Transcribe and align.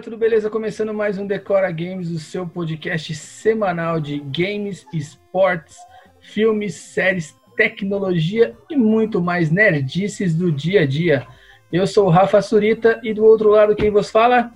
galera, 0.00 0.02
tudo 0.02 0.16
beleza? 0.16 0.50
Começando 0.50 0.94
mais 0.94 1.18
um 1.18 1.26
Decora 1.26 1.70
Games, 1.70 2.10
o 2.10 2.18
seu 2.18 2.46
podcast 2.46 3.14
semanal 3.14 4.00
de 4.00 4.18
games, 4.18 4.86
esportes, 4.92 5.76
filmes, 6.20 6.74
séries, 6.74 7.36
tecnologia 7.56 8.54
e 8.70 8.76
muito 8.76 9.20
mais 9.20 9.50
nerdices 9.50 10.34
do 10.34 10.50
dia 10.50 10.82
a 10.82 10.86
dia. 10.86 11.26
Eu 11.72 11.86
sou 11.86 12.06
o 12.06 12.10
Rafa 12.10 12.40
Surita 12.40 13.00
e 13.02 13.12
do 13.12 13.24
outro 13.24 13.50
lado 13.50 13.76
quem 13.76 13.90
vos 13.90 14.10
fala? 14.10 14.52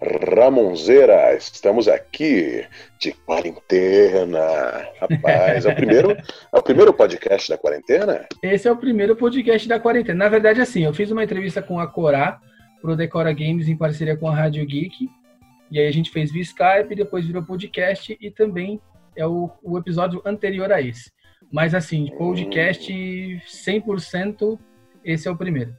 Ramonzeira, 0.00 1.34
estamos 1.36 1.88
aqui 1.88 2.64
de 2.98 3.12
quarentena. 3.12 4.86
Rapaz, 5.00 5.66
é 5.66 5.72
o 5.72 5.74
primeiro, 5.74 6.10
é 6.12 6.58
o 6.58 6.62
primeiro 6.62 6.94
podcast 6.94 7.50
da 7.50 7.58
quarentena? 7.58 8.26
Esse 8.42 8.68
é 8.68 8.72
o 8.72 8.76
primeiro 8.76 9.14
podcast 9.16 9.68
da 9.68 9.80
quarentena. 9.80 10.24
Na 10.24 10.28
verdade, 10.28 10.60
assim, 10.60 10.84
eu 10.84 10.94
fiz 10.94 11.10
uma 11.10 11.24
entrevista 11.24 11.60
com 11.60 11.78
a 11.78 11.86
Corá 11.86 12.40
pro 12.80 12.96
Decora 12.96 13.32
Games 13.32 13.68
em 13.68 13.76
parceria 13.76 14.16
com 14.16 14.28
a 14.28 14.34
Rádio 14.34 14.64
Geek. 14.66 15.08
E 15.70 15.78
aí 15.78 15.86
a 15.86 15.92
gente 15.92 16.10
fez 16.10 16.32
via 16.32 16.42
Skype, 16.42 16.94
depois 16.94 17.26
virou 17.26 17.42
podcast 17.42 18.16
e 18.20 18.30
também 18.30 18.80
é 19.16 19.26
o, 19.26 19.50
o 19.62 19.78
episódio 19.78 20.20
anterior 20.24 20.72
a 20.72 20.80
esse. 20.80 21.12
Mas 21.52 21.74
assim, 21.74 22.10
podcast 22.16 22.92
100%, 22.92 24.58
esse 25.04 25.28
é 25.28 25.30
o 25.30 25.36
primeiro. 25.36 25.74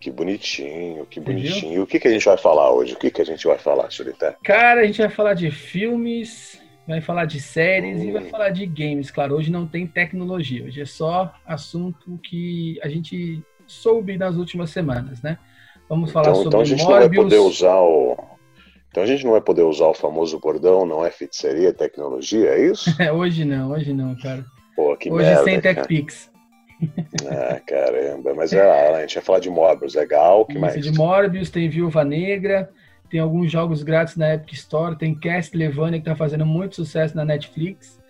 Que 0.00 0.10
bonitinho, 0.10 1.06
que 1.06 1.20
bonitinho. 1.20 1.82
O 1.82 1.86
que, 1.86 2.00
que 2.00 2.08
a 2.08 2.10
gente 2.10 2.24
vai 2.24 2.36
falar 2.36 2.72
hoje? 2.72 2.94
O 2.94 2.98
que, 2.98 3.10
que 3.10 3.22
a 3.22 3.24
gente 3.24 3.46
vai 3.46 3.56
falar, 3.56 3.88
Chulita? 3.88 4.36
Cara, 4.42 4.80
a 4.80 4.84
gente 4.84 5.00
vai 5.00 5.08
falar 5.08 5.34
de 5.34 5.48
filmes, 5.50 6.60
vai 6.88 7.00
falar 7.00 7.24
de 7.24 7.40
séries 7.40 8.00
hum. 8.00 8.08
e 8.08 8.10
vai 8.10 8.24
falar 8.24 8.50
de 8.50 8.66
games. 8.66 9.12
Claro, 9.12 9.36
hoje 9.36 9.50
não 9.50 9.64
tem 9.66 9.86
tecnologia, 9.86 10.64
hoje 10.64 10.80
é 10.80 10.84
só 10.84 11.32
assunto 11.46 12.18
que 12.18 12.80
a 12.82 12.88
gente 12.88 13.40
soube 13.64 14.18
nas 14.18 14.34
últimas 14.34 14.70
semanas, 14.70 15.22
né? 15.22 15.38
Vamos 15.92 16.10
falar 16.10 16.30
então, 16.30 16.36
sobre 16.36 16.48
então 16.48 16.60
a 16.62 16.64
gente 16.64 16.84
Morbius. 16.84 17.02
não 17.02 17.08
vai 17.10 17.22
poder 17.22 17.38
usar 17.38 17.76
o 17.76 18.16
então 18.88 19.02
a 19.02 19.06
gente 19.06 19.24
não 19.24 19.32
vai 19.32 19.42
poder 19.42 19.62
usar 19.62 19.88
o 19.88 19.94
famoso 19.94 20.38
bordão, 20.38 20.86
não 20.86 21.04
é 21.04 21.10
feitiçaria, 21.10 21.68
é 21.68 21.72
tecnologia, 21.72 22.48
é 22.48 22.66
isso? 22.66 22.90
hoje 23.14 23.44
não, 23.44 23.72
hoje 23.72 23.92
não, 23.92 24.14
cara. 24.16 24.42
Pô, 24.74 24.96
que 24.96 25.10
hoje 25.10 25.26
merda, 25.26 25.44
sem 25.44 25.60
TechPix. 25.60 26.32
Ah, 27.30 27.60
caramba. 27.64 28.34
Mas 28.34 28.52
é, 28.52 28.60
a 28.60 29.00
gente 29.02 29.14
vai 29.14 29.22
falar 29.22 29.38
de 29.38 29.48
Morbius, 29.48 29.94
legal. 29.94 30.44
que 30.44 30.58
mais? 30.58 30.82
De 30.82 30.90
Morbius, 30.90 31.48
tem 31.48 31.68
Viúva 31.68 32.04
Negra, 32.04 32.68
tem 33.08 33.20
alguns 33.20 33.52
jogos 33.52 33.84
grátis 33.84 34.16
na 34.16 34.34
Epic 34.34 34.54
Store, 34.54 34.98
tem 34.98 35.14
Castlevania 35.14 36.00
que 36.00 36.06
tá 36.06 36.16
fazendo 36.16 36.44
muito 36.44 36.74
sucesso 36.74 37.14
na 37.14 37.24
Netflix. 37.24 38.01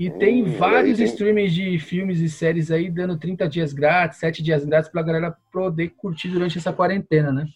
E 0.00 0.08
hum, 0.08 0.18
tem 0.18 0.44
vários 0.44 0.96
tem... 0.96 1.06
streamings 1.06 1.52
de 1.52 1.78
filmes 1.78 2.20
e 2.20 2.30
séries 2.30 2.70
aí 2.70 2.90
dando 2.90 3.18
30 3.18 3.46
dias 3.46 3.74
grátis, 3.74 4.18
7 4.18 4.42
dias 4.42 4.64
grátis 4.64 4.90
pra 4.90 5.02
galera 5.02 5.36
poder 5.52 5.90
curtir 5.90 6.28
durante 6.28 6.56
essa 6.56 6.72
quarentena, 6.72 7.30
né? 7.30 7.46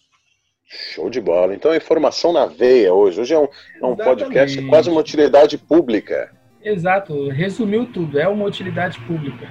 Show 0.63 1.09
de 1.09 1.19
bola. 1.19 1.55
Então, 1.55 1.75
informação 1.75 2.31
na 2.31 2.45
veia 2.45 2.93
hoje. 2.93 3.19
Hoje 3.19 3.33
é 3.33 3.39
um, 3.39 3.47
é 3.81 3.85
um 3.85 3.95
podcast 3.95 4.61
quase 4.67 4.91
uma 4.91 4.99
utilidade 4.99 5.57
pública. 5.57 6.31
Exato, 6.63 7.29
resumiu 7.29 7.87
tudo, 7.91 8.19
é 8.19 8.27
uma 8.27 8.45
utilidade 8.45 8.99
pública. 9.01 9.47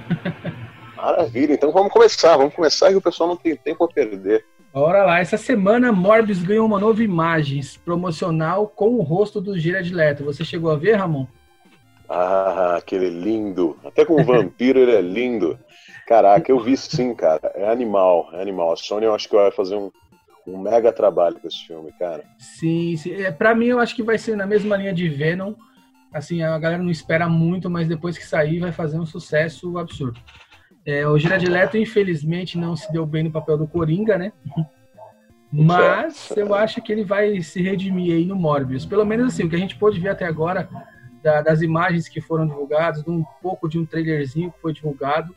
Maravilha, 0.95 1.53
então 1.53 1.73
vamos 1.73 1.91
começar, 1.91 2.37
vamos 2.37 2.53
começar 2.53 2.89
que 2.89 2.95
o 2.95 3.01
pessoal 3.01 3.27
não 3.27 3.35
tem 3.35 3.57
tempo 3.57 3.83
a 3.83 3.89
perder. 3.89 4.45
Bora 4.73 5.03
lá, 5.03 5.19
essa 5.19 5.37
semana 5.37 5.91
Morbius 5.91 6.43
ganhou 6.43 6.65
uma 6.65 6.79
nova 6.79 7.03
imagem 7.03 7.59
promocional 7.83 8.67
com 8.67 8.95
o 8.95 9.01
rosto 9.01 9.41
do 9.41 9.57
Gerard 9.57 9.93
Leto. 9.93 10.23
Você 10.23 10.45
chegou 10.45 10.71
a 10.71 10.77
ver, 10.77 10.95
Ramon? 10.95 11.25
Ah, 12.09 12.75
aquele 12.77 13.09
lindo. 13.09 13.77
Até 13.83 14.05
com 14.05 14.21
o 14.21 14.23
vampiro 14.23 14.79
ele 14.79 14.95
é 14.95 15.01
lindo. 15.01 15.57
Caraca, 16.07 16.51
eu 16.51 16.59
vi 16.59 16.77
sim, 16.77 17.13
cara. 17.15 17.51
É 17.55 17.67
animal, 17.69 18.29
é 18.33 18.41
animal. 18.41 18.73
A 18.73 18.75
Sony 18.75 19.05
eu 19.05 19.15
acho 19.15 19.27
que 19.27 19.35
vai 19.35 19.51
fazer 19.51 19.75
um, 19.75 19.91
um 20.47 20.59
mega 20.59 20.93
trabalho 20.93 21.39
com 21.39 21.47
esse 21.47 21.65
filme, 21.65 21.91
cara. 21.97 22.23
Sim, 22.37 22.95
sim. 22.95 23.13
É, 23.13 23.31
pra 23.31 23.55
mim 23.55 23.67
eu 23.67 23.79
acho 23.79 23.95
que 23.95 24.03
vai 24.03 24.17
ser 24.17 24.35
na 24.35 24.45
mesma 24.45 24.77
linha 24.77 24.93
de 24.93 25.09
Venom. 25.09 25.53
Assim, 26.13 26.43
a 26.43 26.57
galera 26.57 26.81
não 26.81 26.91
espera 26.91 27.27
muito, 27.27 27.69
mas 27.69 27.87
depois 27.87 28.17
que 28.17 28.25
sair 28.25 28.59
vai 28.59 28.71
fazer 28.71 28.97
um 28.97 29.05
sucesso 29.05 29.77
absurdo. 29.77 30.19
É, 30.85 31.05
o 31.07 31.17
Gerard 31.17 31.45
Leto, 31.45 31.77
infelizmente, 31.77 32.57
não 32.57 32.75
se 32.75 32.89
deu 32.93 33.05
bem 33.05 33.23
no 33.23 33.31
papel 33.31 33.57
do 33.57 33.67
Coringa, 33.67 34.17
né? 34.17 34.31
Mas 35.51 36.31
eu 36.37 36.53
acho 36.53 36.81
que 36.81 36.91
ele 36.91 37.03
vai 37.03 37.41
se 37.41 37.61
redimir 37.61 38.13
aí 38.13 38.25
no 38.25 38.35
Morbius. 38.35 38.85
Pelo 38.85 39.05
menos 39.05 39.33
assim, 39.33 39.43
o 39.43 39.49
que 39.49 39.55
a 39.55 39.59
gente 39.59 39.75
pôde 39.75 39.99
ver 39.99 40.09
até 40.09 40.25
agora 40.25 40.69
da, 41.25 41.41
das 41.41 41.63
imagens 41.63 42.07
que 42.07 42.21
foram 42.21 42.45
divulgadas, 42.45 43.03
de 43.03 43.09
um 43.09 43.23
pouco 43.41 43.67
de 43.67 43.79
um 43.79 43.85
trailerzinho 43.85 44.51
que 44.51 44.61
foi 44.61 44.71
divulgado, 44.71 45.35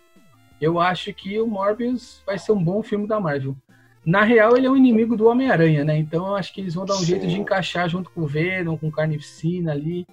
eu 0.61 0.79
acho 0.79 1.15
que 1.15 1.41
o 1.41 1.47
Morbius 1.47 2.23
vai 2.27 2.39
ser 2.39 2.53
um 2.53 2.63
bom 2.63 2.83
filme 2.83 3.07
da 3.07 3.19
Marvel. 3.19 3.57
Na 4.05 4.23
real, 4.23 4.55
ele 4.55 4.67
é 4.67 4.71
um 4.71 4.77
inimigo 4.77 5.17
do 5.17 5.27
Homem-Aranha, 5.27 5.85
né? 5.85 5.97
Então 5.97 6.27
eu 6.27 6.37
acho 6.37 6.53
que 6.53 6.61
eles 6.61 6.75
vão 6.75 6.85
dar 6.85 6.95
um 6.95 6.99
Sim. 6.99 7.07
jeito 7.07 7.27
de 7.27 7.41
encaixar 7.41 7.89
junto 7.89 8.11
com 8.11 8.21
o 8.21 8.27
Venom, 8.27 8.77
com 8.77 8.89
o 8.89 8.93
Carnificina 8.93 9.73
ali. 9.73 10.07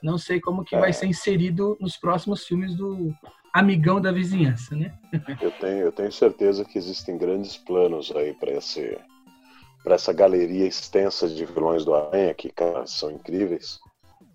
Não 0.00 0.16
sei 0.16 0.40
como 0.40 0.64
que 0.64 0.76
é. 0.76 0.78
vai 0.78 0.92
ser 0.92 1.06
inserido 1.06 1.76
nos 1.80 1.96
próximos 1.96 2.46
filmes 2.46 2.76
do, 2.76 3.12
amigão 3.52 4.00
da 4.00 4.12
vizinhança, 4.12 4.76
né? 4.76 4.96
eu, 5.42 5.50
tenho, 5.50 5.78
eu 5.78 5.90
tenho 5.90 6.12
certeza 6.12 6.64
que 6.64 6.78
existem 6.78 7.18
grandes 7.18 7.56
planos 7.56 8.12
aí 8.14 8.32
para 8.34 8.52
esse 8.52 8.96
para 9.82 9.94
essa 9.94 10.12
galeria 10.12 10.66
extensa 10.66 11.28
de 11.28 11.44
vilões 11.44 11.84
do 11.84 11.94
Aranha 11.94 12.34
que 12.34 12.50
cara, 12.50 12.86
são 12.86 13.10
incríveis. 13.10 13.80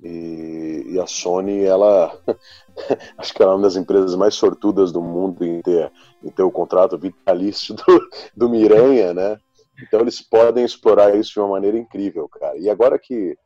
E, 0.03 0.83
e, 0.89 0.99
a 0.99 1.07
Sony, 1.07 1.63
ela 1.63 2.11
acho 3.17 3.33
que 3.33 3.41
ela 3.41 3.53
é 3.53 3.55
uma 3.55 3.63
das 3.63 3.77
empresas 3.77 4.15
mais 4.15 4.35
sortudas 4.35 4.91
do 4.91 5.01
mundo 5.01 5.45
em 5.45 5.61
ter, 5.61 5.89
em 6.21 6.29
ter 6.29 6.43
o 6.43 6.51
contrato 6.51 6.97
vitalício 6.97 7.73
do, 7.73 8.09
do 8.35 8.49
Miranha, 8.49 9.13
né? 9.13 9.39
Então 9.81 10.01
eles 10.01 10.21
podem 10.21 10.65
explorar 10.65 11.15
isso 11.15 11.33
de 11.33 11.39
uma 11.39 11.47
maneira 11.47 11.77
incrível, 11.77 12.27
cara. 12.27 12.57
E 12.57 12.69
agora 12.69 12.99
que, 12.99 13.37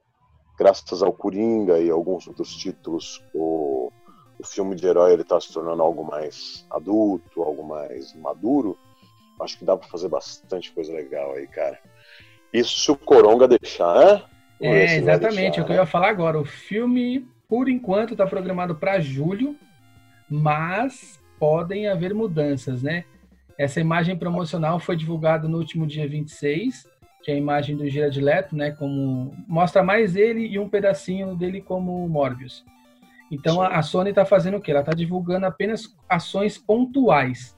graças 0.58 1.04
ao 1.04 1.14
Coringa 1.14 1.80
e 1.80 1.92
alguns 1.92 2.28
outros 2.28 2.56
títulos, 2.56 3.24
o, 3.36 3.92
o 4.40 4.46
filme 4.46 4.76
de 4.76 4.88
herói 4.88 5.14
ele 5.14 5.22
está 5.22 5.40
se 5.40 5.54
tornando 5.54 5.84
algo 5.84 6.04
mais 6.04 6.66
adulto, 6.72 7.44
algo 7.44 7.64
mais 7.64 8.16
maduro, 8.16 8.76
acho 9.42 9.60
que 9.60 9.66
dá 9.66 9.78
para 9.78 9.88
fazer 9.88 10.08
bastante 10.08 10.72
coisa 10.72 10.92
legal 10.92 11.34
aí, 11.34 11.48
cara. 11.48 11.80
Isso 12.52 12.80
se 12.80 12.92
o 12.92 12.98
Coronga 12.98 13.48
deixar, 13.48 13.96
né? 13.96 14.24
É, 14.60 14.98
exatamente, 14.98 15.60
é 15.60 15.62
o 15.62 15.66
que 15.66 15.72
né? 15.72 15.78
eu 15.78 15.82
ia 15.82 15.86
falar 15.86 16.10
agora. 16.10 16.40
O 16.40 16.46
filme, 16.46 17.28
por 17.48 17.70
enquanto, 17.70 18.12
está 18.12 18.26
programado 18.26 18.76
para 18.76 19.00
julho, 19.00 19.56
mas 20.30 21.22
podem 21.40 21.88
haver 21.88 22.14
mudanças, 22.14 22.82
né? 22.82 23.06
Essa 23.58 23.80
imagem 23.80 24.16
promocional 24.16 24.80
foi 24.80 24.96
divulgada 24.96 25.48
no 25.48 25.58
último 25.58 25.88
dia 25.88 26.08
26, 26.08 26.88
que 27.24 27.32
é 27.32 27.34
a 27.34 27.38
imagem 27.38 27.76
do 27.76 27.88
Gerard 27.90 28.20
Leto, 28.20 28.56
né? 28.56 28.72
Como 28.72 29.34
mostra 29.48 29.84
mais 29.84 30.16
ele 30.16 30.48
e 30.48 30.60
um 30.60 30.70
pedacinho 30.70 31.36
dele 31.36 31.62
como 31.62 32.08
Morbius. 32.08 32.64
Então 33.32 33.62
a, 33.62 33.78
a 33.78 33.82
Sony 33.82 34.12
está 34.12 34.26
fazendo 34.26 34.58
o 34.58 34.62
quê? 34.62 34.72
Ela 34.72 34.82
está 34.82 34.94
divulgando 34.94 35.46
apenas 35.46 35.96
ações 36.08 36.58
pontuais. 36.58 37.58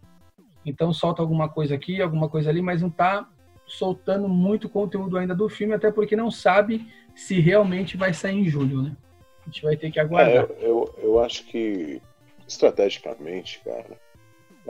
Então 0.66 0.92
solta 0.94 1.22
alguma 1.22 1.50
coisa 1.50 1.76
aqui, 1.76 2.02
alguma 2.02 2.30
coisa 2.30 2.50
ali, 2.50 2.62
mas 2.62 2.82
não 2.82 2.90
está 2.90 3.28
soltando 3.70 4.28
muito 4.28 4.68
conteúdo 4.68 5.18
ainda 5.18 5.36
do 5.36 5.48
filme, 5.48 5.74
até 5.74 5.92
porque 5.92 6.16
não 6.16 6.32
sabe 6.32 6.86
se 7.16 7.40
realmente 7.40 7.96
vai 7.96 8.14
sair 8.14 8.40
em 8.40 8.50
julho, 8.50 8.82
né? 8.82 8.98
A 9.42 9.50
gente 9.50 9.64
vai 9.64 9.78
ter 9.78 9.92
que 9.92 10.00
aguardar. 10.00 10.50
É, 10.50 10.56
eu, 10.62 10.94
eu, 10.98 11.20
acho 11.20 11.46
que 11.46 12.02
estrategicamente, 12.48 13.62
cara, 13.64 13.98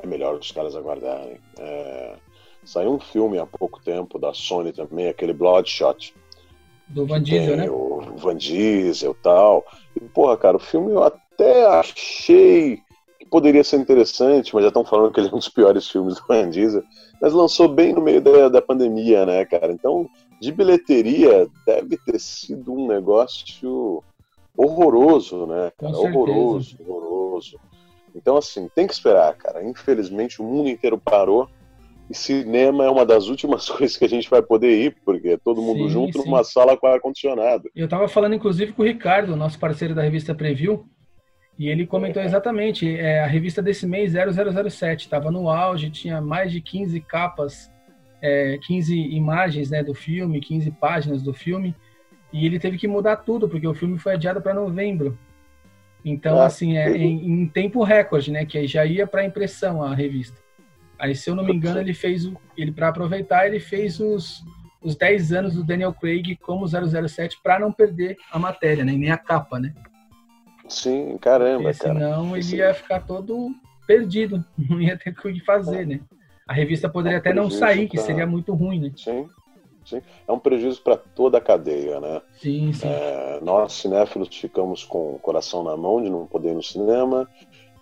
é 0.02 0.06
melhor 0.06 0.36
os 0.36 0.52
caras 0.52 0.76
aguardarem. 0.76 1.40
É, 1.58 2.16
saiu 2.64 2.94
um 2.94 3.00
filme 3.00 3.40
há 3.40 3.46
pouco 3.46 3.82
tempo 3.82 4.20
da 4.20 4.34
Sony 4.34 4.72
também, 4.72 5.08
aquele 5.08 5.34
Bloodshot. 5.34 6.14
Do 6.88 7.06
Van 7.06 7.22
Diesel, 7.22 7.58
né? 7.58 7.70
O 7.70 8.02
Van 8.18 8.36
Diesel 8.36 9.12
e 9.12 9.24
tal. 9.24 9.66
E, 9.96 10.00
porra, 10.02 10.38
cara, 10.38 10.58
o 10.58 10.62
filme 10.62 10.92
eu 10.92 11.04
até 11.04 11.66
achei 11.68 12.82
que 13.20 13.26
poderia 13.26 13.64
ser 13.64 13.78
interessante, 13.78 14.54
mas 14.54 14.64
já 14.64 14.70
estão 14.70 14.84
falando 14.84 15.12
que 15.12 15.20
ele 15.20 15.28
é 15.28 15.32
um 15.32 15.38
dos 15.38 15.50
piores 15.50 15.88
filmes 15.88 16.16
do 16.16 16.26
Van 16.28 16.50
Diesel. 16.50 16.84
Mas 17.22 17.34
lançou 17.34 17.68
bem 17.68 17.94
no 17.94 18.02
meio 18.02 18.22
da, 18.22 18.50
da 18.50 18.62
pandemia, 18.62 19.26
né, 19.26 19.46
cara? 19.46 19.72
Então, 19.72 20.10
de 20.40 20.52
bilheteria, 20.52 21.48
deve 21.66 21.98
ter 21.98 22.20
sido 22.20 22.74
um 22.74 22.88
negócio 22.88 24.04
horroroso, 24.56 25.46
né, 25.46 25.72
cara? 25.78 25.98
Horroroso, 25.98 26.78
horroroso. 26.88 27.60
Então, 28.16 28.38
assim, 28.38 28.70
tem 28.74 28.88
que 28.88 28.94
esperar, 28.94 29.36
cara. 29.36 29.64
Infelizmente, 29.64 30.42
o 30.42 30.46
mundo 30.46 30.70
inteiro 30.70 30.98
parou 30.98 31.48
e 32.10 32.16
cinema 32.16 32.84
é 32.84 32.90
uma 32.90 33.06
das 33.06 33.28
últimas 33.28 33.70
coisas 33.70 33.96
que 33.96 34.06
a 34.06 34.10
gente 34.10 34.30
vai 34.30 34.42
poder 34.42 34.86
ir, 34.86 34.96
porque 35.06 35.30
é 35.30 35.38
todo 35.38 35.62
mundo 35.62 35.84
sim, 35.84 35.90
junto 35.90 36.20
sim. 36.20 36.26
numa 36.26 36.44
sala 36.44 36.76
com 36.76 36.88
ar-condicionado. 36.88 37.70
Eu 37.76 37.86
estava 37.86 38.08
falando, 38.08 38.36
inclusive, 38.36 38.74
com 38.74 38.82
o 38.82 38.86
Ricardo, 38.86 39.36
nosso 39.36 39.60
parceiro 39.60 39.94
da 39.94 40.02
revista 40.02 40.34
Preview, 40.34 40.86
e 41.60 41.68
ele 41.68 41.86
comentou 41.86 42.24
exatamente, 42.24 42.98
é, 42.98 43.20
a 43.20 43.28
revista 43.28 43.62
desse 43.62 43.86
mês, 43.86 44.14
0007, 44.14 45.02
estava 45.02 45.30
no 45.30 45.50
auge, 45.50 45.90
tinha 45.90 46.22
mais 46.22 46.54
de 46.54 46.62
15 46.62 47.02
capas, 47.02 47.70
é, 48.22 48.58
15 48.66 48.98
imagens 48.98 49.70
né, 49.70 49.84
do 49.84 49.94
filme, 49.94 50.40
15 50.40 50.72
páginas 50.72 51.22
do 51.22 51.34
filme, 51.34 51.76
e 52.32 52.46
ele 52.46 52.60
teve 52.60 52.78
que 52.78 52.88
mudar 52.88 53.18
tudo, 53.18 53.50
porque 53.50 53.68
o 53.68 53.74
filme 53.74 54.00
foi 54.00 54.14
adiado 54.14 54.42
para 54.42 54.54
novembro. 54.54 55.20
Então, 56.06 56.40
ah, 56.40 56.46
assim, 56.46 56.78
é 56.78 56.96
em, 56.96 57.42
em 57.42 57.46
tempo 57.46 57.84
recorde, 57.84 58.32
né, 58.32 58.46
que 58.46 58.66
já 58.66 58.86
ia 58.86 59.06
para 59.06 59.26
impressão 59.26 59.84
a 59.84 59.94
revista. 59.94 60.38
Aí, 60.98 61.14
se 61.14 61.30
eu 61.30 61.36
não 61.36 61.44
me 61.44 61.54
engano, 61.54 61.82
ele 61.82 61.94
fez 61.94 62.26
o, 62.26 62.38
ele 62.56 62.72
para 62.72 62.88
aproveitar, 62.88 63.46
ele 63.46 63.60
fez 63.60 64.00
os 64.00 64.42
os 64.82 64.96
10 64.96 65.34
anos 65.34 65.56
do 65.56 65.64
Daniel 65.64 65.94
Craig 65.94 66.38
como 66.38 66.66
007 66.66 67.40
para 67.44 67.60
não 67.60 67.70
perder 67.70 68.16
a 68.32 68.40
matéria, 68.40 68.86
né? 68.86 68.94
nem 68.94 69.12
a 69.12 69.18
capa, 69.18 69.60
né? 69.60 69.74
Sim, 70.70 71.18
caramba, 71.18 71.64
Porque 71.64 71.74
senão 71.74 72.38
ele 72.38 72.56
ia 72.56 72.74
ficar 72.74 73.02
todo 73.02 73.50
perdido, 73.88 74.44
não 74.70 74.80
ia 74.80 74.98
ter 74.98 75.10
o 75.10 75.16
que 75.16 75.44
fazer, 75.44 75.86
né? 75.86 76.00
A 76.48 76.54
revista 76.54 76.88
poderia 76.88 77.18
é 77.18 77.20
um 77.20 77.22
até 77.22 77.34
não 77.34 77.50
sair, 77.50 77.88
que 77.88 77.98
seria 77.98 78.26
muito 78.26 78.54
ruim, 78.54 78.80
né? 78.80 78.92
Sim, 78.96 79.30
sim. 79.86 80.02
É 80.28 80.32
um 80.32 80.40
prejuízo 80.40 80.82
para 80.82 80.98
toda 80.98 81.38
a 81.38 81.42
cadeia, 81.42 82.00
né? 82.00 82.22
Sim, 82.40 82.72
sim. 82.74 82.88
É, 82.88 83.40
nós, 83.42 83.74
cinéfilos, 83.74 84.30
ficamos 84.36 84.84
com 84.84 85.16
o 85.16 85.20
coração 85.20 85.64
na 85.64 85.76
mão 85.76 86.02
de 86.02 86.10
não 86.10 86.26
poder 86.26 86.50
ir 86.52 86.56
no 86.56 86.64
cinema, 86.64 87.28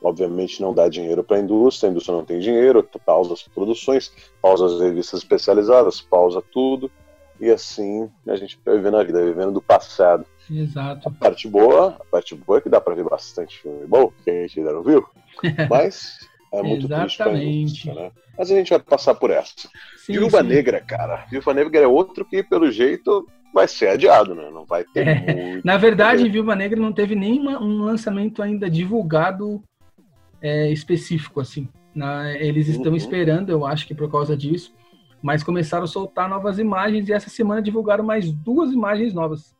obviamente 0.01 0.62
não 0.62 0.74
dá 0.74 0.88
dinheiro 0.88 1.24
para 1.24 1.38
a 1.38 1.39
indústria, 1.39 1.89
a 1.89 1.92
indústria 1.92 2.16
não 2.16 2.25
tem 2.25 2.39
dinheiro, 2.39 2.88
pausa 3.06 3.34
as 3.34 3.44
produções, 3.44 4.12
pausa 4.42 4.66
as 4.66 4.80
revistas 4.80 5.19
especializadas, 5.22 6.01
pausa 6.01 6.42
tudo, 6.51 6.92
e 7.39 7.50
assim 7.50 8.10
a 8.28 8.36
gente 8.36 8.60
vai 8.66 8.75
vivendo 8.75 8.98
a 8.98 9.04
vida, 9.04 9.24
vivendo 9.24 9.51
do 9.51 9.62
passado. 9.62 10.25
Exato. 10.50 11.10
A 11.10 11.12
parte 11.12 11.48
boa, 11.48 11.98
a 12.00 12.06
parte 12.06 12.36
boa 12.36 12.60
é 12.60 12.62
que 12.62 12.70
dá 12.70 12.80
para 12.80 12.96
ver 12.96 13.04
bastante 13.04 13.60
filme 13.60 13.86
bom, 13.86 14.12
que 14.24 14.30
a 14.30 14.34
gente 14.34 14.60
ainda 14.60 14.74
não 14.74 14.84
viu, 14.84 15.06
mas 15.70 16.18
é 16.54 16.62
muito 16.62 16.88
triste 16.88 17.18
pra 17.18 17.34
indústria, 17.34 17.94
né? 17.94 18.12
Mas 18.38 18.52
a 18.52 18.56
gente 18.56 18.70
vai 18.70 18.80
passar 18.80 19.16
por 19.16 19.32
essa. 19.32 19.68
Sim, 19.98 20.14
Viúva 20.14 20.42
sim. 20.42 20.48
Negra, 20.48 20.80
cara. 20.82 21.26
Viúva 21.30 21.54
Negra 21.54 21.82
é 21.82 21.88
outro 21.88 22.24
que, 22.24 22.44
pelo 22.44 22.72
jeito, 22.72 23.28
vai 23.54 23.68
ser 23.68 23.90
adiado, 23.90 24.36
né? 24.36 24.50
Não 24.52 24.66
vai 24.66 24.84
ter 24.84 25.08
é. 25.08 25.36
muito. 25.36 25.66
Na 25.66 25.78
verdade, 25.78 26.30
Viúva 26.30 26.56
Negra 26.56 26.80
não 26.80 26.94
teve 26.94 27.16
nem 27.16 27.40
um 27.40 27.84
lançamento 27.84 28.42
ainda 28.42 28.70
divulgado 28.70 29.62
é, 30.42 30.72
específico, 30.72 31.42
assim. 31.42 31.68
Na, 31.94 32.32
eles 32.34 32.68
estão 32.68 32.92
uhum. 32.92 32.98
esperando, 32.98 33.50
eu 33.50 33.66
acho 33.66 33.88
que 33.88 33.96
por 33.96 34.10
causa 34.12 34.38
disso, 34.38 34.72
mas 35.22 35.44
começaram 35.44 35.86
a 35.86 35.88
soltar 35.88 36.30
novas 36.30 36.60
imagens 36.60 37.10
e 37.10 37.14
essa 37.14 37.30
semana 37.30 37.62
divulgaram 37.62 38.04
mais 38.04 38.32
duas 38.32 38.72
imagens 38.72 39.14
novas. 39.14 39.56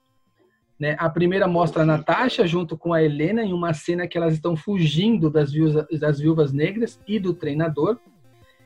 Né? 0.80 0.96
A 1.00 1.10
primeira 1.10 1.48
mostra 1.48 1.84
a 1.84 1.86
Natasha 1.86 2.46
junto 2.46 2.78
com 2.78 2.94
a 2.94 3.02
Helena 3.02 3.44
em 3.44 3.54
uma 3.54 3.74
cena 3.74 4.08
que 4.08 4.18
elas 4.18 4.34
estão 4.34 4.56
fugindo 4.56 5.30
das 5.30 5.52
viúvas, 5.52 5.86
das 6.00 6.20
viúvas 6.20 6.54
negras 6.54 7.00
e 7.08 7.20
do 7.20 7.34
treinador. 7.34 7.98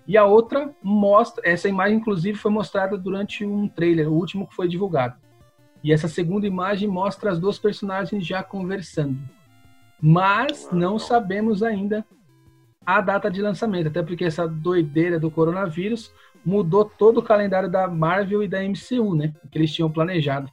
E 0.08 0.18
a 0.18 0.26
outra 0.26 0.74
mostra, 0.84 1.42
essa 1.46 1.70
imagem 1.70 1.98
inclusive 1.98 2.38
foi 2.38 2.52
mostrada 2.52 2.98
durante 2.98 3.46
um 3.46 3.68
trailer, 3.68 4.10
o 4.10 4.16
último 4.16 4.48
que 4.48 4.56
foi 4.56 4.68
divulgado. 4.68 5.16
E 5.84 5.92
essa 5.92 6.08
segunda 6.08 6.46
imagem 6.46 6.88
mostra 6.88 7.32
as 7.32 7.40
duas 7.40 7.58
personagens 7.58 8.26
já 8.26 8.44
conversando 8.44 9.18
mas 10.02 10.68
não 10.72 10.98
sabemos 10.98 11.62
ainda 11.62 12.04
a 12.84 13.00
data 13.00 13.30
de 13.30 13.40
lançamento, 13.42 13.88
até 13.88 14.02
porque 14.02 14.26
essa 14.26 14.48
doideira 14.48 15.20
do 15.20 15.30
coronavírus 15.30 16.12
mudou 16.44 16.84
todo 16.84 17.20
o 17.20 17.24
calendário 17.24 17.70
da 17.70 17.88
Marvel 17.88 18.42
e 18.42 18.48
da 18.48 18.64
MCU, 18.64 19.14
né? 19.14 19.32
Que 19.52 19.60
eles 19.60 19.72
tinham 19.72 19.92
planejado. 19.92 20.52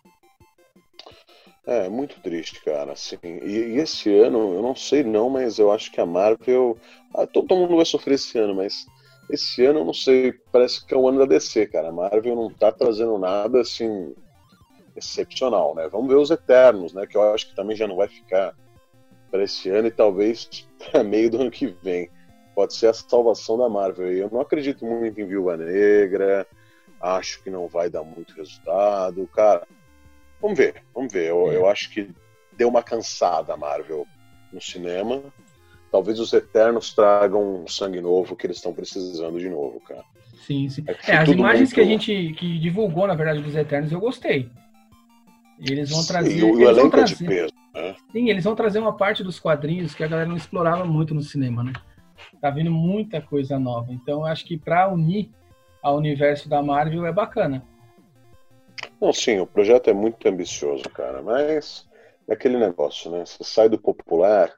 É, 1.68 1.86
muito 1.86 2.18
triste, 2.20 2.64
cara. 2.64 2.92
Assim, 2.92 3.18
e, 3.22 3.74
e, 3.74 3.76
esse 3.76 4.10
ano, 4.18 4.54
eu 4.54 4.62
não 4.62 4.74
sei 4.74 5.04
não, 5.04 5.28
mas 5.28 5.58
eu 5.58 5.70
acho 5.70 5.92
que 5.92 6.00
a 6.00 6.06
Marvel. 6.06 6.78
Ah, 7.14 7.26
todo 7.26 7.54
mundo 7.54 7.76
vai 7.76 7.84
sofrer 7.84 8.14
esse 8.14 8.38
ano, 8.38 8.54
mas 8.54 8.86
esse 9.28 9.66
ano 9.66 9.80
eu 9.80 9.84
não 9.84 9.92
sei, 9.92 10.32
parece 10.50 10.84
que 10.86 10.94
é 10.94 10.96
o 10.96 11.06
ano 11.06 11.18
da 11.18 11.26
DC, 11.26 11.66
cara. 11.66 11.90
A 11.90 11.92
Marvel 11.92 12.34
não 12.34 12.50
tá 12.50 12.72
trazendo 12.72 13.18
nada 13.18 13.60
assim 13.60 14.14
excepcional, 14.96 15.74
né? 15.74 15.86
Vamos 15.88 16.08
ver 16.08 16.14
os 16.16 16.30
Eternos, 16.30 16.94
né? 16.94 17.06
Que 17.06 17.18
eu 17.18 17.34
acho 17.34 17.50
que 17.50 17.54
também 17.54 17.76
já 17.76 17.86
não 17.86 17.96
vai 17.96 18.08
ficar 18.08 18.54
para 19.30 19.44
esse 19.44 19.68
ano 19.68 19.88
e 19.88 19.90
talvez 19.90 20.66
para 20.90 21.04
meio 21.04 21.30
do 21.30 21.42
ano 21.42 21.50
que 21.50 21.66
vem. 21.82 22.10
Pode 22.54 22.74
ser 22.74 22.86
a 22.86 22.94
salvação 22.94 23.58
da 23.58 23.68
Marvel. 23.68 24.10
Eu 24.10 24.30
não 24.32 24.40
acredito 24.40 24.86
muito 24.86 25.20
em 25.20 25.26
Viúva 25.26 25.54
Negra, 25.58 26.46
acho 26.98 27.42
que 27.42 27.50
não 27.50 27.68
vai 27.68 27.90
dar 27.90 28.02
muito 28.02 28.34
resultado. 28.34 29.28
Cara, 29.34 29.66
vamos 30.40 30.58
ver, 30.58 30.82
vamos 30.94 31.12
ver. 31.12 31.28
Eu, 31.28 31.52
eu 31.52 31.68
acho 31.68 31.90
que 31.90 32.10
deu 32.56 32.68
uma 32.68 32.82
cansada 32.82 33.54
a 33.54 33.56
Marvel 33.56 34.06
no 34.52 34.60
cinema. 34.60 35.22
Talvez 35.90 36.20
os 36.20 36.32
Eternos 36.32 36.92
tragam 36.92 37.62
um 37.62 37.66
sangue 37.66 38.00
novo 38.00 38.36
que 38.36 38.46
eles 38.46 38.58
estão 38.58 38.74
precisando 38.74 39.38
de 39.38 39.48
novo, 39.48 39.80
cara. 39.80 40.04
Sim, 40.46 40.68
sim. 40.68 40.84
É, 40.86 41.12
é 41.12 41.16
as 41.16 41.28
imagens 41.28 41.60
muito... 41.60 41.74
que 41.74 41.80
a 41.80 41.84
gente 41.84 42.34
que 42.34 42.58
divulgou, 42.58 43.06
na 43.06 43.14
verdade, 43.14 43.40
dos 43.40 43.54
Eternos, 43.54 43.92
eu 43.92 44.00
gostei. 44.00 44.50
Eles 45.58 45.90
vão 45.90 46.04
trazer. 46.04 46.38
Sim, 46.38 46.52
o 46.52 46.68
elenco 46.68 46.96
é 46.96 47.04
de 47.04 47.16
peso. 47.16 47.52
Né? 47.74 47.96
Sim, 48.12 48.30
eles 48.30 48.44
vão 48.44 48.54
trazer 48.54 48.78
uma 48.78 48.96
parte 48.96 49.24
dos 49.24 49.40
quadrinhos 49.40 49.94
que 49.94 50.04
a 50.04 50.08
galera 50.08 50.28
não 50.28 50.36
explorava 50.36 50.84
muito 50.84 51.14
no 51.14 51.22
cinema, 51.22 51.64
né? 51.64 51.72
Tá 52.40 52.50
vindo 52.50 52.70
muita 52.70 53.20
coisa 53.20 53.58
nova. 53.58 53.92
Então, 53.92 54.24
acho 54.24 54.44
que 54.44 54.56
para 54.56 54.88
unir 54.88 55.30
ao 55.82 55.96
universo 55.96 56.48
da 56.48 56.62
Marvel 56.62 57.06
é 57.06 57.12
bacana. 57.12 57.64
Não, 59.00 59.12
sim, 59.12 59.38
o 59.38 59.46
projeto 59.46 59.88
é 59.90 59.92
muito 59.92 60.26
ambicioso, 60.28 60.84
cara, 60.90 61.22
mas 61.22 61.86
é 62.28 62.32
aquele 62.32 62.58
negócio, 62.58 63.10
né? 63.10 63.24
Você 63.24 63.44
sai 63.44 63.68
do 63.68 63.78
popular, 63.78 64.52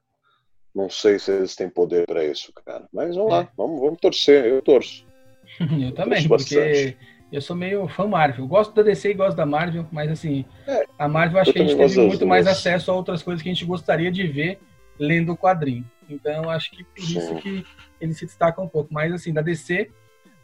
não 0.74 0.88
sei 0.88 1.18
se 1.18 1.30
eles 1.30 1.54
têm 1.54 1.68
poder 1.68 2.06
para 2.06 2.24
isso, 2.24 2.52
cara. 2.64 2.88
Mas 2.92 3.16
vamos 3.16 3.32
é. 3.32 3.36
lá, 3.36 3.48
vamos, 3.56 3.80
vamos 3.80 4.00
torcer, 4.00 4.46
eu 4.46 4.62
torço. 4.62 5.06
eu 5.60 5.92
também, 5.92 6.26
porque 6.26 6.54
bastante. 6.56 6.98
Eu 7.32 7.40
sou 7.40 7.54
meio 7.54 7.86
fã 7.86 8.08
Marvel. 8.08 8.46
Gosto 8.46 8.74
da 8.74 8.82
DC 8.82 9.10
e 9.10 9.14
gosto 9.14 9.36
da 9.36 9.46
Marvel, 9.46 9.86
mas 9.92 10.10
assim, 10.10 10.44
é, 10.66 10.84
a 10.98 11.06
Marvel 11.06 11.40
acho 11.40 11.52
que 11.52 11.60
a 11.60 11.64
gente 11.64 11.76
teve 11.76 12.00
muito 12.00 12.26
mais 12.26 12.46
acesso 12.46 12.90
a 12.90 12.94
outras 12.94 13.22
coisas 13.22 13.40
que 13.40 13.48
a 13.48 13.52
gente 13.52 13.64
gostaria 13.64 14.10
de 14.10 14.26
ver 14.26 14.58
lendo 14.98 15.32
o 15.32 15.36
quadrinho. 15.36 15.88
Então 16.08 16.50
acho 16.50 16.72
que 16.72 16.82
por 16.82 17.02
Sim. 17.02 17.18
isso 17.18 17.34
que 17.36 17.64
ele 18.00 18.14
se 18.14 18.26
destaca 18.26 18.60
um 18.60 18.66
pouco. 18.66 18.92
Mas 18.92 19.12
assim, 19.12 19.32
da 19.32 19.42
DC, 19.42 19.90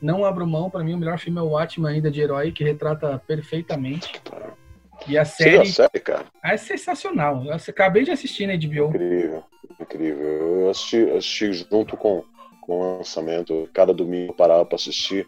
não 0.00 0.24
abro 0.24 0.46
mão. 0.46 0.70
Para 0.70 0.84
mim, 0.84 0.94
o 0.94 0.98
melhor 0.98 1.18
filme 1.18 1.38
é 1.38 1.42
o 1.42 1.50
Watchmen 1.50 1.94
ainda 1.94 2.10
de 2.10 2.20
herói, 2.20 2.52
que 2.52 2.64
retrata 2.64 3.20
perfeitamente. 3.26 4.20
E 5.06 5.18
a 5.18 5.24
série. 5.24 5.58
a 5.58 5.64
série, 5.64 6.00
cara? 6.00 6.26
É 6.42 6.56
sensacional. 6.56 7.44
Eu 7.44 7.54
acabei 7.54 8.04
de 8.04 8.10
assistir 8.10 8.46
na 8.46 8.54
HBO. 8.54 8.88
Incrível, 8.88 9.44
incrível. 9.80 10.26
Eu 10.26 10.70
assisti, 10.70 11.10
assisti 11.10 11.52
junto 11.52 11.96
com, 11.96 12.24
com 12.60 12.80
o 12.80 12.98
lançamento. 12.98 13.68
Cada 13.72 13.92
domingo 13.92 14.32
eu 14.32 14.36
parava 14.36 14.64
para 14.64 14.76
assistir. 14.76 15.26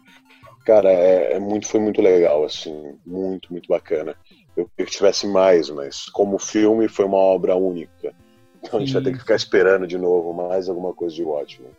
Cara, 0.65 0.91
é, 0.91 1.33
é, 1.33 1.39
muito, 1.39 1.67
foi 1.67 1.79
muito 1.79 2.01
legal, 2.01 2.43
assim, 2.43 2.95
muito, 3.05 3.51
muito 3.51 3.67
bacana. 3.67 4.15
Eu 4.55 4.67
queria 4.69 4.85
que 4.85 4.91
tivesse 4.91 5.25
mais, 5.25 5.69
mas 5.69 6.05
como 6.09 6.37
filme 6.37 6.87
foi 6.87 7.05
uma 7.05 7.17
obra 7.17 7.55
única. 7.55 8.13
Então 8.61 8.77
a 8.77 8.83
gente 8.83 8.93
vai 8.93 9.01
ter 9.01 9.13
que 9.13 9.19
ficar 9.19 9.35
esperando 9.35 9.87
de 9.87 9.97
novo 9.97 10.33
mais 10.33 10.67
alguma 10.67 10.93
coisa 10.93 11.15
de 11.15 11.23
Watchmen. 11.23 11.71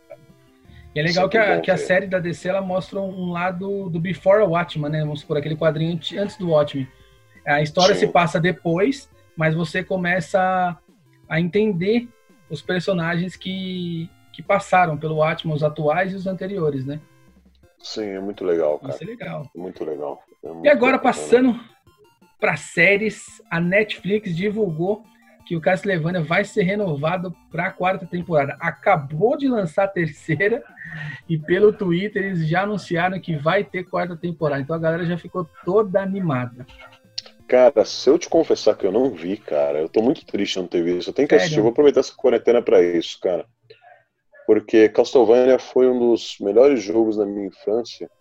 E 0.93 0.99
é 0.99 1.03
legal 1.03 1.29
que 1.29 1.37
a, 1.37 1.61
que 1.61 1.71
a 1.71 1.77
série 1.77 2.07
da 2.07 2.19
DC 2.19 2.49
ela 2.49 2.61
mostra 2.61 2.99
um 2.99 3.31
lado 3.31 3.89
do 3.89 3.99
Before 3.99 4.43
Watchmen, 4.43 4.91
né? 4.91 4.99
Vamos 5.01 5.23
por 5.23 5.37
aquele 5.37 5.55
quadrinho 5.55 5.99
antes 6.17 6.37
do 6.37 6.49
Watchmen. 6.49 6.87
A 7.45 7.61
história 7.61 7.95
Sim. 7.95 8.07
se 8.07 8.11
passa 8.11 8.39
depois, 8.39 9.09
mas 9.35 9.55
você 9.55 9.83
começa 9.83 10.77
a 11.29 11.39
entender 11.39 12.09
os 12.49 12.61
personagens 12.61 13.37
que, 13.37 14.09
que 14.33 14.43
passaram 14.43 14.97
pelo 14.97 15.15
Watchmen, 15.15 15.55
os 15.55 15.63
atuais 15.63 16.11
e 16.11 16.15
os 16.15 16.27
anteriores, 16.27 16.85
né? 16.85 16.99
Sim, 17.79 18.09
é 18.09 18.19
muito 18.19 18.43
legal, 18.43 18.77
cara. 18.77 18.93
Isso 18.93 19.03
é 19.03 19.07
legal. 19.07 19.49
Muito 19.55 19.83
legal. 19.83 20.21
É 20.43 20.47
muito 20.49 20.65
e 20.65 20.69
agora, 20.69 20.99
passando 20.99 21.59
para 22.39 22.57
séries, 22.57 23.41
a 23.49 23.59
Netflix 23.59 24.35
divulgou 24.35 25.03
que 25.45 25.55
o 25.55 25.61
Castlevania 25.61 26.21
vai 26.21 26.43
ser 26.43 26.63
renovado 26.63 27.35
para 27.51 27.67
a 27.67 27.71
quarta 27.71 28.05
temporada. 28.05 28.57
Acabou 28.59 29.37
de 29.37 29.47
lançar 29.47 29.85
a 29.85 29.87
terceira 29.87 30.63
e 31.27 31.37
pelo 31.37 31.73
Twitter 31.73 32.23
eles 32.23 32.47
já 32.47 32.63
anunciaram 32.63 33.19
que 33.19 33.35
vai 33.35 33.63
ter 33.63 33.83
quarta 33.83 34.15
temporada. 34.15 34.61
Então 34.61 34.75
a 34.75 34.79
galera 34.79 35.05
já 35.05 35.17
ficou 35.17 35.47
toda 35.65 36.01
animada. 36.01 36.65
Cara, 37.47 37.83
se 37.83 38.09
eu 38.09 38.17
te 38.17 38.29
confessar 38.29 38.75
que 38.75 38.85
eu 38.85 38.91
não 38.91 39.09
vi, 39.09 39.35
cara, 39.35 39.79
eu 39.79 39.89
tô 39.89 40.01
muito 40.01 40.25
triste 40.25 40.57
não 40.57 40.67
ter 40.67 40.83
visto. 40.83 41.09
Eu 41.09 41.13
tenho 41.13 41.27
que 41.27 41.33
Sério? 41.33 41.43
assistir, 41.43 41.59
eu 41.59 41.63
vou 41.63 41.71
aproveitar 41.71 41.99
essa 41.99 42.15
quarentena 42.15 42.61
para 42.61 42.81
isso, 42.81 43.19
cara 43.19 43.45
porque 44.51 44.89
Castlevania 44.89 45.57
foi 45.57 45.87
um 45.87 45.97
dos 45.97 46.35
melhores 46.41 46.83
jogos 46.83 47.15
da 47.15 47.25
minha 47.25 47.47
infância. 47.47 48.11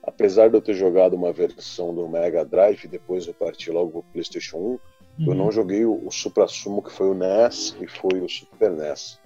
Apesar 0.00 0.48
de 0.48 0.56
eu 0.56 0.62
ter 0.62 0.74
jogado 0.74 1.14
uma 1.14 1.32
versão 1.32 1.92
do 1.92 2.08
Mega 2.08 2.44
Drive, 2.44 2.86
depois 2.86 3.26
eu 3.26 3.34
parti 3.34 3.68
logo 3.68 3.90
pro 3.90 4.12
PlayStation 4.12 4.58
1, 4.58 4.78
uhum. 5.18 5.26
eu 5.26 5.34
não 5.34 5.50
joguei 5.50 5.84
o, 5.84 6.06
o 6.06 6.10
Supra-Sumo, 6.10 6.82
que 6.82 6.92
foi 6.92 7.08
o 7.08 7.14
NES 7.14 7.76
e 7.80 7.86
foi 7.86 8.20
o 8.20 8.28
Super 8.28 8.70
NES. 8.72 9.20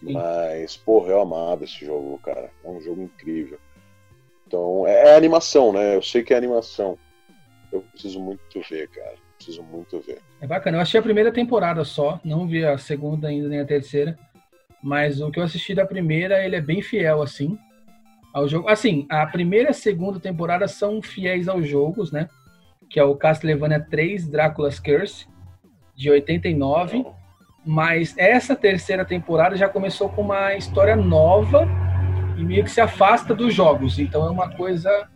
Sim. 0.00 0.12
Mas, 0.12 0.76
porra, 0.76 1.10
eu 1.10 1.20
amava 1.20 1.64
esse 1.64 1.84
jogo, 1.84 2.18
cara. 2.18 2.50
É 2.64 2.68
um 2.68 2.80
jogo 2.80 3.02
incrível. 3.02 3.58
Então, 4.46 4.86
é, 4.86 5.10
é 5.10 5.16
animação, 5.16 5.72
né? 5.72 5.96
Eu 5.96 6.02
sei 6.02 6.22
que 6.22 6.32
é 6.32 6.36
animação. 6.36 6.96
Eu 7.72 7.82
preciso 7.82 8.20
muito 8.20 8.60
ver, 8.68 8.88
cara. 8.88 9.14
Preciso 9.36 9.62
muito 9.62 10.00
ver. 10.00 10.20
É 10.40 10.46
bacana. 10.46 10.78
Eu 10.78 10.80
achei 10.82 10.98
a 10.98 11.02
primeira 11.02 11.32
temporada 11.32 11.84
só, 11.84 12.20
não 12.24 12.46
vi 12.46 12.64
a 12.64 12.78
segunda 12.78 13.28
ainda 13.28 13.48
nem 13.48 13.60
a 13.60 13.66
terceira. 13.66 14.18
Mas 14.82 15.20
o 15.20 15.30
que 15.30 15.38
eu 15.38 15.44
assisti 15.44 15.74
da 15.74 15.84
primeira, 15.84 16.44
ele 16.44 16.56
é 16.56 16.60
bem 16.60 16.80
fiel, 16.80 17.20
assim, 17.20 17.58
ao 18.32 18.48
jogo. 18.48 18.68
Assim, 18.68 19.06
a 19.10 19.26
primeira 19.26 19.68
e 19.68 19.70
a 19.70 19.74
segunda 19.74 20.20
temporada 20.20 20.66
são 20.68 21.02
fiéis 21.02 21.48
aos 21.48 21.68
jogos, 21.68 22.12
né? 22.12 22.28
Que 22.88 22.98
é 22.98 23.04
o 23.04 23.16
Castlevania 23.16 23.80
3 23.80 24.28
Drácula's 24.28 24.78
Curse, 24.78 25.26
de 25.94 26.10
89. 26.10 27.04
Mas 27.64 28.14
essa 28.16 28.56
terceira 28.56 29.04
temporada 29.04 29.56
já 29.56 29.68
começou 29.68 30.08
com 30.08 30.22
uma 30.22 30.54
história 30.54 30.96
nova 30.96 31.66
e 32.36 32.44
meio 32.44 32.64
que 32.64 32.70
se 32.70 32.80
afasta 32.80 33.34
dos 33.34 33.52
jogos. 33.52 33.98
Então 33.98 34.26
é 34.26 34.30
uma 34.30 34.54
coisa 34.56 35.08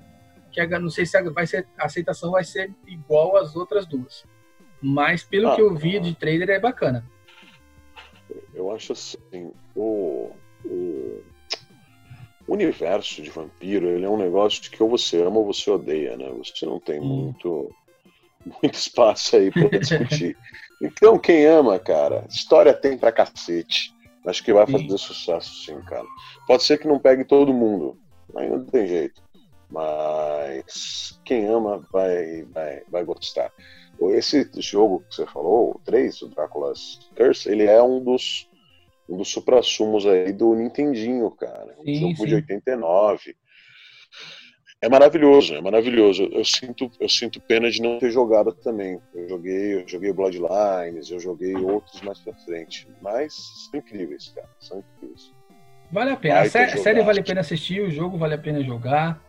que 0.51 0.65
não 0.79 0.91
sei 0.91 1.07
se 1.07 1.17
a, 1.17 1.23
vai 1.31 1.47
ser, 1.47 1.67
a 1.79 1.87
aceitação 1.87 2.31
vai 2.33 2.45
ser 2.45 2.71
igual 2.87 3.37
às 3.37 3.57
outras 3.57 3.87
duas. 3.87 4.25
Mas 4.81 5.23
pelo 5.23 5.49
ah, 5.49 5.55
que 5.55 5.63
eu 5.63 5.75
vi 5.75 5.99
de 5.99 6.15
trailer 6.15 6.51
é 6.51 6.61
bacana. 6.61 7.05
Eu 8.53 8.71
acho 8.71 8.93
assim, 8.93 9.53
o, 9.75 10.33
o 10.65 11.23
universo 12.53 13.23
de 13.23 13.31
vampiro, 13.31 13.89
ele 13.89 14.05
é 14.05 14.09
um 14.09 14.17
negócio 14.17 14.71
que 14.71 14.83
ou 14.83 14.89
você 14.89 15.23
ama 15.23 15.39
ou 15.39 15.47
você 15.47 15.71
odeia, 15.71 16.17
né? 16.17 16.31
Você 16.39 16.67
não 16.67 16.79
tem 16.79 17.01
hum. 17.01 17.05
muito 17.05 17.75
muito 18.63 18.75
espaço 18.75 19.37
aí 19.37 19.51
para 19.51 19.79
discutir. 19.79 20.37
então, 20.81 21.19
quem 21.19 21.47
ama, 21.47 21.79
cara, 21.79 22.25
história 22.29 22.75
tem 22.75 22.99
pra 22.99 23.13
cacete. 23.13 23.95
Acho 24.27 24.45
que 24.45 24.53
vai 24.53 24.67
fazer 24.67 24.89
sim. 24.89 24.99
sucesso, 24.99 25.65
sim, 25.65 25.81
cara. 25.83 26.07
Pode 26.47 26.63
ser 26.63 26.79
que 26.79 26.87
não 26.87 26.99
pegue 26.99 27.25
todo 27.25 27.53
mundo, 27.53 27.99
aí 28.37 28.49
não 28.49 28.65
tem 28.65 28.87
jeito. 28.87 29.21
Mas 29.69 31.19
quem 31.25 31.47
ama 31.47 31.85
vai, 31.91 32.43
vai, 32.45 32.83
vai 32.89 33.05
gostar. 33.05 33.51
Esse 34.11 34.49
jogo 34.59 35.05
que 35.09 35.17
você 35.17 35.27
falou, 35.27 35.71
o 35.71 35.81
3, 35.85 36.23
o 36.23 36.29
Drácula's 36.29 36.99
Curse, 37.17 37.51
ele 37.51 37.65
é 37.65 37.83
um 37.83 38.03
dos, 38.03 38.49
um 39.13 39.17
dos 39.19 39.29
supra-sumos 39.29 40.07
aí 40.07 40.33
do 40.33 40.55
Nintendinho, 40.55 41.31
cara. 41.31 41.75
Um 41.79 41.85
sim, 41.85 42.01
jogo 42.01 42.17
sim. 42.17 42.27
de 42.27 42.35
89. 42.37 43.37
É 44.81 44.89
maravilhoso, 44.89 45.55
é 45.55 45.61
maravilhoso. 45.61 46.25
Eu 46.33 46.45
sinto, 46.45 46.91
eu 46.99 47.09
sinto 47.09 47.41
pena 47.41 47.71
de 47.71 47.81
não 47.81 47.99
ter 47.99 48.11
jogado 48.11 48.53
também. 48.53 48.99
Eu 49.15 49.29
joguei, 49.29 49.75
eu 49.75 49.87
joguei 49.87 50.13
Bloodlines, 50.13 51.11
eu 51.11 51.21
joguei 51.21 51.55
outros 51.55 52.01
mais 52.01 52.19
pra 52.19 52.33
frente. 52.33 52.89
Mas 53.01 53.35
são 53.71 53.79
incríveis, 53.79 54.33
cara. 54.35 54.49
São 54.59 54.79
incríveis. 54.97 55.31
Vale 55.93 56.11
a 56.11 56.17
pena. 56.17 56.41
a 56.41 56.49
sé 56.49 56.69
série 56.79 57.03
vale 57.03 57.21
a 57.21 57.23
pena 57.23 57.41
assistir, 57.43 57.83
o 57.83 57.91
jogo 57.91 58.17
vale 58.17 58.35
a 58.35 58.39
pena 58.39 58.63
jogar. 58.63 59.23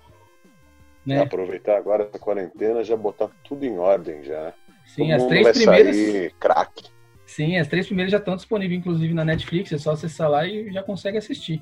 Né? 1.06 1.20
aproveitar 1.20 1.78
agora 1.78 2.10
a 2.14 2.18
quarentena 2.18 2.82
já 2.82 2.96
botar 2.96 3.30
tudo 3.44 3.66
em 3.66 3.78
ordem 3.78 4.24
já. 4.24 4.54
Sim, 4.86 5.10
Todo 5.10 5.16
as 5.16 5.28
três 5.28 5.58
primeiras. 5.58 6.34
crack. 6.40 6.93
Sim, 7.26 7.58
as 7.58 7.68
três 7.68 7.86
primeiras 7.86 8.12
já 8.12 8.18
estão 8.18 8.36
disponíveis, 8.36 8.80
inclusive, 8.80 9.14
na 9.14 9.26
Netflix. 9.26 9.72
É 9.72 9.78
só 9.78 9.92
acessar 9.92 10.30
lá 10.30 10.46
e 10.46 10.72
já 10.72 10.84
consegue 10.84 11.18
assistir. 11.18 11.62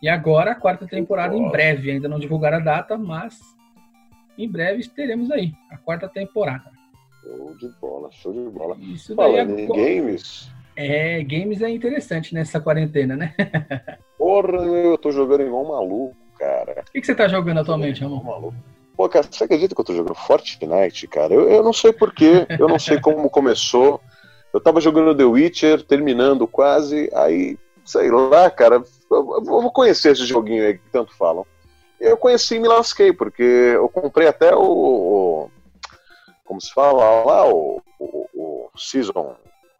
E 0.00 0.08
agora 0.08 0.52
a 0.52 0.54
quarta 0.54 0.86
temporada 0.86 1.36
em 1.36 1.48
breve. 1.48 1.90
Ainda 1.90 2.08
não 2.08 2.18
divulgaram 2.18 2.58
a 2.58 2.60
data, 2.60 2.96
mas 2.96 3.38
em 4.36 4.48
breve 4.48 4.86
teremos 4.88 5.30
aí 5.30 5.52
a 5.70 5.76
quarta 5.76 6.08
temporada. 6.08 6.70
Show 7.22 7.56
de 7.56 7.68
bola, 7.80 8.10
show 8.10 8.32
de 8.32 8.50
bola. 8.50 8.76
Isso 8.80 9.14
daí 9.14 9.32
Falando 9.32 9.58
é... 9.58 9.62
em 9.62 9.68
games. 9.68 10.50
É, 10.74 11.22
games 11.22 11.60
é 11.60 11.68
interessante 11.68 12.34
nessa 12.34 12.58
quarentena, 12.58 13.14
né? 13.14 13.34
Porra, 14.16 14.56
eu 14.56 14.96
tô 14.96 15.12
jogando 15.12 15.42
igual 15.42 15.64
um 15.64 15.68
maluco, 15.68 16.16
cara. 16.38 16.82
O 16.88 16.92
que, 16.92 17.00
que 17.00 17.06
você 17.06 17.14
tá 17.14 17.28
jogando 17.28 17.60
atualmente, 17.60 18.02
Ramon? 18.02 18.22
Maluco. 18.22 18.54
Pô, 18.96 19.08
cara, 19.08 19.26
você 19.30 19.44
acredita 19.44 19.74
que 19.74 19.80
eu 19.80 19.84
tô 19.84 19.94
jogando 19.94 20.14
Fortnite, 20.14 21.06
cara? 21.08 21.32
Eu, 21.32 21.48
eu 21.48 21.62
não 21.62 21.72
sei 21.72 21.92
porquê, 21.92 22.46
eu 22.58 22.68
não 22.68 22.78
sei 22.78 23.00
como 23.00 23.28
começou. 23.30 24.00
Eu 24.52 24.60
tava 24.60 24.80
jogando 24.80 25.16
The 25.16 25.24
Witcher, 25.24 25.82
terminando 25.82 26.46
quase, 26.46 27.10
aí, 27.14 27.58
sei 27.84 28.10
lá, 28.10 28.50
cara, 28.50 28.82
eu 29.10 29.42
vou 29.42 29.70
conhecer 29.70 30.12
esse 30.12 30.26
joguinho 30.26 30.64
aí 30.64 30.74
que 30.74 30.90
tanto 30.90 31.14
falam. 31.16 31.46
Eu 31.98 32.16
conheci 32.16 32.56
e 32.56 32.58
me 32.58 32.68
lasquei, 32.68 33.12
porque 33.12 33.42
eu 33.42 33.88
comprei 33.88 34.26
até 34.26 34.54
o. 34.54 34.60
o 34.62 35.50
como 36.44 36.60
se 36.60 36.72
fala 36.74 37.24
lá, 37.24 37.48
o, 37.48 37.80
o, 37.98 38.26
o 38.34 38.70
Season. 38.76 39.12
Como 39.12 39.36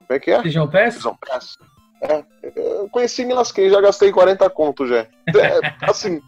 é 0.08 0.18
que 0.18 0.30
é? 0.30 0.40
Season 0.42 0.68
Pass? 0.68 0.94
Season 0.94 1.16
Pass. 1.20 1.56
É, 2.02 2.24
eu 2.56 2.88
conheci 2.90 3.22
e 3.22 3.24
me 3.24 3.34
lasquei, 3.34 3.70
já 3.70 3.80
gastei 3.80 4.10
40 4.10 4.48
conto 4.50 4.86
já. 4.86 5.00
É, 5.00 5.88
assim, 5.88 6.20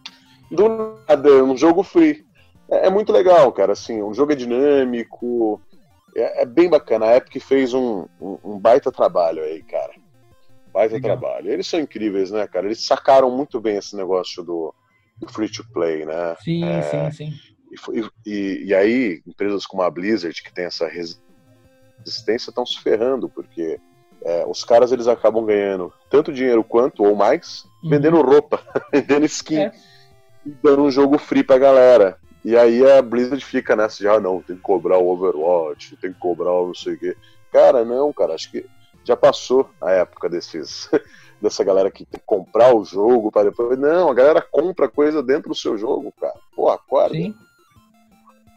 do 0.50 0.98
nada, 1.08 1.44
um 1.44 1.56
jogo 1.56 1.82
free. 1.82 2.24
É, 2.70 2.86
é, 2.86 2.90
muito 2.90 3.12
legal, 3.12 3.50
cara, 3.52 3.72
assim, 3.72 4.02
o 4.02 4.14
jogo 4.14 4.32
é 4.32 4.36
dinâmico, 4.36 5.60
é, 6.14 6.42
é 6.42 6.47
bem 6.47 6.68
bacana. 6.68 7.06
A 7.06 7.16
Epic 7.16 7.42
fez 7.42 7.75
um, 7.75 8.06
um, 8.21 8.38
um 8.44 8.59
baita 8.59 8.92
trabalho 8.92 9.42
aí, 9.42 9.62
cara. 9.62 9.92
Baita 10.73 10.94
Legal. 10.94 11.18
trabalho. 11.18 11.50
Eles 11.50 11.66
são 11.66 11.80
incríveis, 11.80 12.30
né, 12.30 12.47
cara? 12.47 12.66
Eles 12.66 12.85
sacaram 12.85 13.30
muito 13.30 13.61
bem 13.61 13.76
esse 13.76 13.97
negócio 13.97 14.42
do, 14.42 14.75
do 15.18 15.28
free 15.28 15.49
to 15.49 15.64
play, 15.73 16.04
né? 16.04 16.37
Sim, 16.42 16.64
é, 16.64 16.83
sim, 16.83 17.11
sim. 17.11 17.33
E, 17.92 18.11
e, 18.26 18.64
e, 18.66 18.75
aí, 18.75 19.23
empresas 19.26 19.66
como 19.66 19.83
a 19.83 19.90
Blizzard, 19.90 20.40
que 20.42 20.52
tem 20.52 20.64
essa 20.64 20.87
resistência, 20.87 22.50
estão 22.50 22.64
se 22.64 22.80
ferrando, 22.80 23.28
porque 23.28 23.80
é, 24.23 24.44
os 24.47 24.64
caras 24.64 24.92
eles 24.92 25.09
acabam 25.09 25.44
ganhando 25.44 25.92
tanto 26.09 26.33
dinheiro 26.33 26.62
quanto, 26.62 27.02
ou 27.02 27.16
mais, 27.16 27.64
uhum. 27.83 27.90
vendendo 27.90 28.23
roupa, 28.23 28.61
vendendo 28.92 29.26
skin, 29.26 29.59
é. 29.59 29.73
e 30.47 30.50
dando 30.62 30.83
um 30.83 30.90
jogo 30.90 31.18
free 31.18 31.42
pra 31.42 31.59
galera. 31.59 32.18
E 32.44 32.56
aí 32.56 32.84
a 32.88 33.00
Blizzard 33.00 33.42
fica 33.42 33.74
nessa 33.74 33.98
de, 33.98 34.08
ah, 34.08 34.20
não, 34.20 34.42
tem 34.42 34.56
que 34.56 34.62
cobrar 34.62 34.98
o 34.98 35.08
Overwatch, 35.08 35.96
tem 35.96 36.12
que 36.12 36.18
cobrar 36.18 36.52
o 36.52 36.66
não 36.66 36.74
sei 36.74 36.94
o 36.94 36.98
quê. 36.98 37.16
Cara, 37.50 37.84
não, 37.84 38.12
cara, 38.12 38.34
acho 38.34 38.50
que 38.50 38.66
já 39.02 39.16
passou 39.16 39.70
a 39.80 39.90
época 39.92 40.28
desses 40.28 40.90
dessa 41.40 41.64
galera 41.64 41.90
que 41.90 42.04
tem 42.04 42.20
que 42.20 42.26
comprar 42.26 42.74
o 42.74 42.84
jogo 42.84 43.32
para 43.32 43.50
depois. 43.50 43.78
Não, 43.78 44.10
a 44.10 44.14
galera 44.14 44.42
compra 44.42 44.88
coisa 44.88 45.22
dentro 45.22 45.50
do 45.50 45.54
seu 45.54 45.78
jogo, 45.78 46.12
cara. 46.20 46.34
Pô, 46.54 46.68
acorda. 46.68 47.14
Sim. 47.14 47.34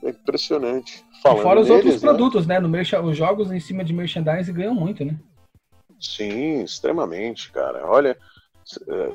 É 0.03 0.09
impressionante. 0.09 1.03
Falando 1.21 1.43
fora 1.43 1.59
os 1.61 1.69
neles, 1.69 1.85
outros 1.85 2.01
né? 2.01 2.09
produtos, 2.09 2.47
né? 2.47 2.59
No 2.59 3.09
os 3.09 3.17
jogos 3.17 3.51
em 3.51 3.59
cima 3.59 3.83
de 3.83 3.93
merchandising 3.93 4.53
ganham 4.53 4.75
muito, 4.75 5.03
né? 5.03 5.17
Sim, 5.99 6.61
extremamente, 6.61 7.51
cara. 7.51 7.85
Olha, 7.85 8.17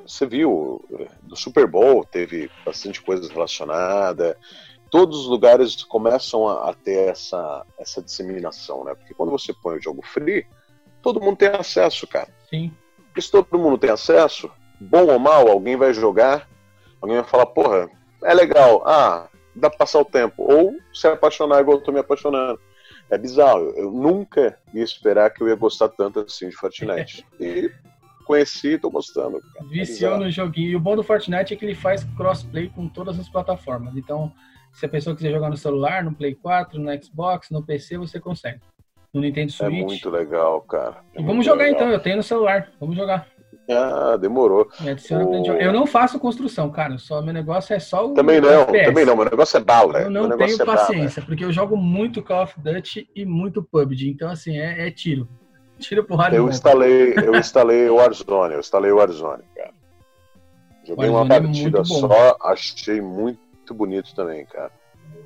você 0.06 0.26
viu, 0.26 0.84
do 1.22 1.36
Super 1.36 1.66
Bowl 1.66 2.04
teve 2.04 2.50
bastante 2.64 3.00
coisa 3.00 3.30
relacionada. 3.30 4.36
Todos 4.90 5.20
os 5.20 5.26
lugares 5.26 5.82
começam 5.84 6.48
a, 6.48 6.70
a 6.70 6.74
ter 6.74 7.08
essa, 7.08 7.64
essa 7.78 8.02
disseminação, 8.02 8.84
né? 8.84 8.94
Porque 8.94 9.14
quando 9.14 9.30
você 9.30 9.52
põe 9.52 9.78
o 9.78 9.82
jogo 9.82 10.02
free, 10.02 10.46
todo 11.02 11.20
mundo 11.20 11.36
tem 11.36 11.48
acesso, 11.48 12.06
cara. 12.06 12.28
Sim. 12.48 12.72
Porque 13.06 13.20
se 13.20 13.30
todo 13.30 13.58
mundo 13.58 13.78
tem 13.78 13.90
acesso, 13.90 14.50
bom 14.80 15.06
ou 15.06 15.18
mal, 15.18 15.48
alguém 15.48 15.76
vai 15.76 15.92
jogar, 15.92 16.48
alguém 17.00 17.18
vai 17.18 17.28
falar, 17.28 17.46
porra, 17.46 17.90
é 18.22 18.34
legal, 18.34 18.82
ah, 18.86 19.28
dá 19.54 19.68
pra 19.68 19.80
passar 19.80 20.00
o 20.00 20.04
tempo. 20.04 20.42
Ou 20.42 20.74
se 20.94 21.06
apaixonar 21.06 21.60
igual 21.60 21.78
eu 21.78 21.84
tô 21.84 21.92
me 21.92 22.00
apaixonando. 22.00 22.60
É 23.10 23.18
bizarro, 23.18 23.74
eu 23.76 23.90
nunca 23.90 24.58
ia 24.72 24.82
esperar 24.82 25.30
que 25.30 25.42
eu 25.42 25.48
ia 25.48 25.54
gostar 25.54 25.88
tanto 25.90 26.20
assim 26.20 26.48
de 26.48 26.56
Fortnite. 26.56 27.26
e 27.38 27.70
conheci 28.32 28.68
e 28.72 28.78
tô 28.78 28.90
gostando. 28.90 29.40
Cara. 29.40 29.66
Viciou 29.68 30.14
é 30.14 30.18
no 30.18 30.30
joguinho. 30.30 30.70
E 30.70 30.76
o 30.76 30.80
bom 30.80 30.96
do 30.96 31.02
Fortnite 31.02 31.52
é 31.52 31.56
que 31.56 31.64
ele 31.64 31.74
faz 31.74 32.04
crossplay 32.16 32.68
com 32.68 32.88
todas 32.88 33.18
as 33.18 33.28
plataformas. 33.28 33.96
Então, 33.96 34.32
se 34.72 34.86
a 34.86 34.88
pessoa 34.88 35.14
quiser 35.14 35.30
jogar 35.30 35.50
no 35.50 35.56
celular, 35.56 36.02
no 36.02 36.14
Play 36.14 36.34
4, 36.34 36.80
no 36.80 36.90
Xbox, 37.02 37.50
no 37.50 37.62
PC, 37.62 37.98
você 37.98 38.18
consegue 38.18 38.60
no 39.12 39.20
Nintendo 39.20 39.48
é 39.48 39.52
Switch. 39.52 39.78
É 39.78 39.84
muito 39.84 40.10
legal, 40.10 40.60
cara. 40.62 40.96
É 41.14 41.22
vamos 41.22 41.44
jogar 41.44 41.64
legal. 41.64 41.80
então, 41.80 41.90
eu 41.90 42.00
tenho 42.00 42.16
no 42.16 42.22
celular. 42.22 42.70
Vamos 42.80 42.96
jogar. 42.96 43.26
Ah, 43.70 44.16
demorou. 44.16 44.66
O... 44.80 45.52
Eu 45.52 45.72
não 45.72 45.86
faço 45.86 46.18
construção, 46.18 46.70
cara. 46.70 46.98
Só 46.98 47.20
meu 47.22 47.32
negócio 47.32 47.74
é 47.74 47.78
só 47.78 48.08
o. 48.08 48.14
Também 48.14 48.40
não, 48.40 48.62
FPS. 48.62 48.86
também 48.86 49.04
não. 49.04 49.14
Meu 49.14 49.26
negócio 49.26 49.56
é 49.56 49.60
bala. 49.60 50.00
Eu 50.00 50.10
não 50.10 50.36
tenho 50.36 50.60
é 50.60 50.64
paciência, 50.64 51.20
bala. 51.20 51.26
porque 51.26 51.44
eu 51.44 51.52
jogo 51.52 51.76
muito 51.76 52.22
Call 52.22 52.44
of 52.44 52.54
Duty 52.58 53.08
e 53.14 53.24
muito 53.24 53.62
PUBG. 53.62 54.08
Então, 54.08 54.30
assim, 54.30 54.58
é, 54.58 54.88
é 54.88 54.90
tiro. 54.90 55.28
Tiro 55.82 56.04
porrada. 56.04 56.34
Eu 56.36 56.48
instalei, 56.48 57.14
eu 57.16 57.34
instalei 57.34 57.88
o 57.88 57.96
Warzone, 57.96 58.54
eu 58.54 58.60
instalei 58.60 58.90
o 58.90 58.96
Warzone, 58.96 59.42
cara. 59.54 59.70
Joguei 60.86 61.08
Warzone 61.08 61.28
uma 61.28 61.34
é 61.34 61.40
partida 61.40 61.80
é 61.80 61.84
só, 61.84 62.36
achei 62.42 63.00
muito 63.00 63.74
bonito 63.74 64.14
também, 64.14 64.44
cara. 64.46 64.70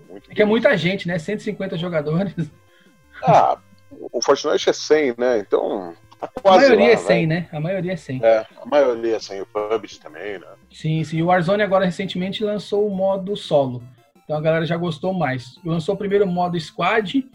Muito 0.08 0.30
é 0.30 0.34
que 0.34 0.42
é 0.42 0.44
muita 0.44 0.76
gente, 0.76 1.06
né? 1.06 1.18
150 1.18 1.76
jogadores. 1.76 2.34
Ah, 3.22 3.56
o 3.90 4.20
Fortnite 4.20 4.68
é 4.68 4.72
100, 4.72 5.14
né? 5.16 5.38
Então, 5.38 5.94
tá 6.20 6.28
quase 6.42 6.66
A 6.66 6.68
maioria 6.68 6.86
lá, 6.86 6.92
é 6.92 6.96
100, 6.96 7.26
né? 7.26 7.48
A 7.52 7.60
maioria 7.60 7.92
é 7.92 7.96
100. 7.96 8.20
É, 8.22 8.46
a 8.60 8.66
maioria 8.66 9.16
é 9.16 9.18
100. 9.18 9.40
O 9.40 9.46
PUBG 9.46 9.98
também, 10.00 10.38
né? 10.38 10.46
Sim, 10.70 11.02
sim. 11.04 11.22
O 11.22 11.26
Warzone 11.26 11.62
agora 11.62 11.84
recentemente 11.84 12.44
lançou 12.44 12.86
o 12.86 12.94
modo 12.94 13.36
solo. 13.36 13.82
Então 14.24 14.36
a 14.36 14.40
galera 14.40 14.66
já 14.66 14.76
gostou 14.76 15.14
mais. 15.14 15.58
Lançou 15.64 15.94
o 15.94 15.98
primeiro 15.98 16.26
modo 16.26 16.58
squad. 16.60 17.26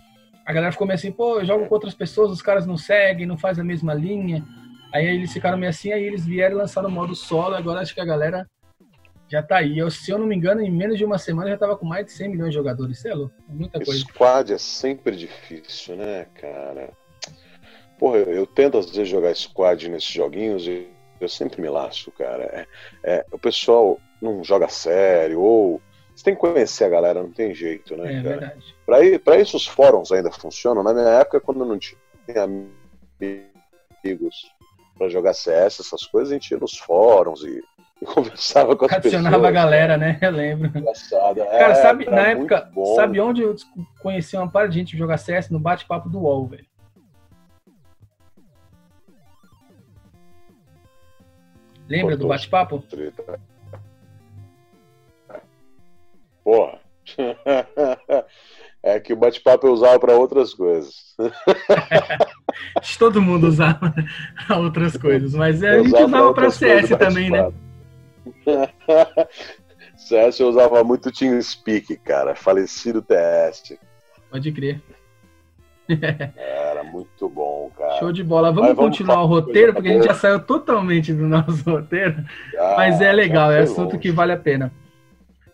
A 0.45 0.53
galera 0.53 0.71
ficou 0.71 0.87
meio 0.87 0.95
assim, 0.95 1.11
pô, 1.11 1.39
eu 1.39 1.45
jogo 1.45 1.67
com 1.67 1.73
outras 1.73 1.93
pessoas, 1.93 2.31
os 2.31 2.41
caras 2.41 2.65
não 2.65 2.77
seguem, 2.77 3.25
não 3.25 3.37
faz 3.37 3.59
a 3.59 3.63
mesma 3.63 3.93
linha. 3.93 4.45
Aí 4.93 5.05
eles 5.05 5.31
ficaram 5.31 5.57
meio 5.57 5.69
assim, 5.69 5.91
aí 5.91 6.03
eles 6.03 6.25
vieram 6.25 6.55
e 6.55 6.59
lançaram 6.59 6.89
o 6.89 6.91
modo 6.91 7.15
solo. 7.15 7.55
Agora 7.55 7.79
acho 7.79 7.93
que 7.93 8.01
a 8.01 8.05
galera 8.05 8.45
já 9.31 9.41
tá 9.41 9.57
aí. 9.57 9.77
Eu, 9.77 9.89
se 9.89 10.11
eu 10.11 10.17
não 10.17 10.27
me 10.27 10.35
engano, 10.35 10.61
em 10.61 10.69
menos 10.69 10.97
de 10.97 11.05
uma 11.05 11.17
semana 11.17 11.49
já 11.49 11.57
tava 11.57 11.77
com 11.77 11.85
mais 11.85 12.05
de 12.05 12.11
100 12.11 12.29
milhões 12.29 12.49
de 12.49 12.55
jogadores. 12.55 12.97
Isso 12.97 13.07
é 13.07 13.13
louco. 13.13 13.33
É 13.49 13.53
muita 13.53 13.79
coisa. 13.79 14.01
Squad 14.01 14.53
é 14.53 14.57
sempre 14.57 15.15
difícil, 15.15 15.95
né, 15.95 16.25
cara? 16.35 16.89
Porra, 17.97 18.17
eu, 18.17 18.33
eu, 18.33 18.45
tento 18.45 18.77
às 18.77 18.91
vezes 18.91 19.07
jogar 19.07 19.33
squad 19.35 19.87
nesses 19.87 20.11
joguinhos 20.11 20.67
e 20.67 20.87
eu 21.19 21.29
sempre 21.29 21.61
me 21.61 21.69
laço, 21.69 22.11
cara. 22.11 22.43
É, 22.43 22.67
é, 23.03 23.25
o 23.31 23.39
pessoal 23.39 23.97
não 24.21 24.43
joga 24.43 24.67
sério 24.67 25.39
ou 25.39 25.81
você 26.13 26.25
tem 26.25 26.35
que 26.35 26.41
conhecer 26.41 26.83
a 26.83 26.89
galera, 26.89 27.23
não 27.23 27.31
tem 27.31 27.53
jeito, 27.53 27.95
né? 27.95 28.11
É 28.11 28.23
cara? 28.23 28.29
verdade. 28.29 28.75
Pra, 28.91 29.19
pra 29.23 29.39
isso 29.39 29.55
os 29.55 29.65
fóruns 29.65 30.11
ainda 30.11 30.29
funcionam. 30.31 30.83
Na 30.83 30.93
minha 30.93 31.07
época, 31.07 31.39
quando 31.39 31.61
eu 31.61 31.65
não 31.65 31.79
tinha 31.79 31.95
amigos 34.03 34.51
para 34.97 35.07
jogar 35.07 35.33
CS, 35.33 35.79
essas 35.79 36.05
coisas, 36.05 36.29
a 36.31 36.33
gente 36.33 36.51
ia 36.51 36.57
nos 36.59 36.77
fóruns 36.77 37.41
e 37.43 37.63
e 38.01 38.05
conversava 38.05 38.75
com 38.75 38.85
as 38.85 38.91
Adicionava 38.93 39.35
pessoas. 39.37 39.47
a 39.49 39.51
galera, 39.51 39.95
né? 39.97 40.17
Eu 40.21 40.31
lembro. 40.31 40.67
Engraçado. 40.77 41.35
Cara, 41.37 41.71
É, 41.71 41.75
sabe, 41.75 42.05
era 42.07 42.15
na 42.15 42.27
época, 42.29 42.69
bom. 42.73 42.95
sabe 42.95 43.21
onde 43.21 43.43
eu 43.43 43.55
conheci 44.01 44.35
uma 44.35 44.49
par 44.49 44.67
de 44.67 44.73
gente 44.75 44.97
jogar 44.97 45.17
CS? 45.19 45.49
No 45.51 45.59
bate-papo 45.59 46.09
do 46.09 46.19
UOL, 46.19 46.47
velho. 46.47 46.65
Lembra 51.87 52.17
do 52.17 52.27
Cortou. 52.27 52.29
bate-papo? 52.29 52.83
Que 59.11 59.13
o 59.13 59.17
bate-papo 59.17 59.67
eu 59.67 59.73
usava 59.73 59.99
para 59.99 60.13
outras 60.15 60.53
coisas. 60.53 61.13
Todo 62.97 63.21
mundo 63.21 63.47
usava 63.47 63.93
outras 64.57 64.95
coisas, 64.95 65.33
mas 65.33 65.61
a 65.61 65.79
gente 65.83 65.93
usava 65.93 66.33
coisas 66.33 66.53
CS 66.55 66.89
também, 66.97 67.29
né? 67.29 67.51
CS 69.97 70.39
eu 70.39 70.47
usava 70.47 70.81
muito 70.83 71.11
TeamSpeak, 71.11 71.97
cara. 71.97 72.35
Falecido 72.35 73.01
TS. 73.01 73.77
Pode 74.29 74.51
crer. 74.53 74.81
Era 76.37 76.83
muito 76.85 77.27
bom, 77.27 77.69
cara. 77.77 77.99
Show 77.99 78.13
de 78.13 78.23
bola. 78.23 78.49
Vamos, 78.53 78.73
vamos 78.73 78.97
continuar 78.97 79.23
o 79.23 79.25
roteiro, 79.27 79.73
porque 79.73 79.89
a 79.89 79.93
gente 79.93 80.05
já 80.05 80.13
saiu 80.13 80.39
totalmente 80.39 81.11
do 81.13 81.27
nosso 81.27 81.63
roteiro, 81.69 82.23
Ah, 82.57 82.75
mas 82.77 83.01
é 83.01 83.11
legal, 83.11 83.51
é 83.51 83.59
assunto 83.59 83.93
longe. 83.95 83.97
que 83.97 84.11
vale 84.11 84.31
a 84.31 84.37
pena. 84.37 84.71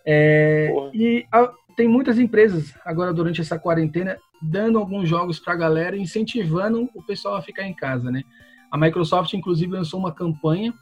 É, 0.05 0.71
e 0.93 1.25
a- 1.31 1.51
tem 1.77 1.87
muitas 1.87 2.17
empresas 2.17 2.73
agora 2.83 3.13
durante 3.13 3.39
essa 3.39 3.57
quarentena 3.57 4.17
dando 4.41 4.79
alguns 4.79 5.07
jogos 5.07 5.39
para 5.39 5.53
a 5.53 5.57
galera, 5.57 5.95
incentivando 5.95 6.89
o 6.93 7.03
pessoal 7.03 7.35
a 7.35 7.41
ficar 7.41 7.63
em 7.63 7.73
casa, 7.73 8.11
né? 8.11 8.23
A 8.71 8.77
Microsoft 8.77 9.31
inclusive 9.33 9.71
lançou 9.71 9.99
uma 9.99 10.11
campanha 10.11 10.73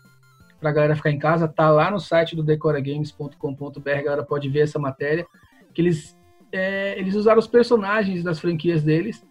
para 0.59 0.69
a 0.69 0.73
galera 0.73 0.95
ficar 0.95 1.11
em 1.11 1.19
casa, 1.19 1.47
tá 1.49 1.69
lá 1.69 1.91
no 1.91 1.99
site 1.99 2.33
do 2.35 2.41
decoragames.com.br, 2.41 3.89
a 3.89 4.01
galera 4.01 4.23
pode 4.23 4.49
ver 4.49 4.61
essa 4.61 4.79
matéria, 4.79 5.27
que 5.73 5.81
eles 5.81 6.17
é, 6.51 6.97
eles 6.97 7.13
usaram 7.13 7.39
os 7.39 7.47
personagens 7.47 8.23
das 8.23 8.39
franquias 8.39 8.81
deles 8.81 9.21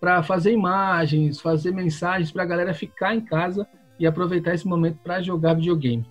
para 0.00 0.24
fazer 0.24 0.50
imagens, 0.50 1.40
fazer 1.40 1.70
mensagens 1.72 2.32
para 2.32 2.42
a 2.42 2.46
galera 2.46 2.74
ficar 2.74 3.14
em 3.14 3.20
casa 3.20 3.64
e 3.96 4.04
aproveitar 4.06 4.52
esse 4.54 4.66
momento 4.66 4.98
para 5.04 5.22
jogar 5.22 5.54
videogame. 5.54 6.04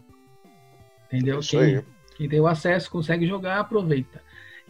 Entendeu? 1.07 1.39
Isso 1.39 1.51
Quem- 1.59 1.83
quem 2.15 2.29
tem 2.29 2.39
o 2.39 2.47
acesso 2.47 2.89
consegue 2.89 3.27
jogar, 3.27 3.59
aproveita. 3.59 4.21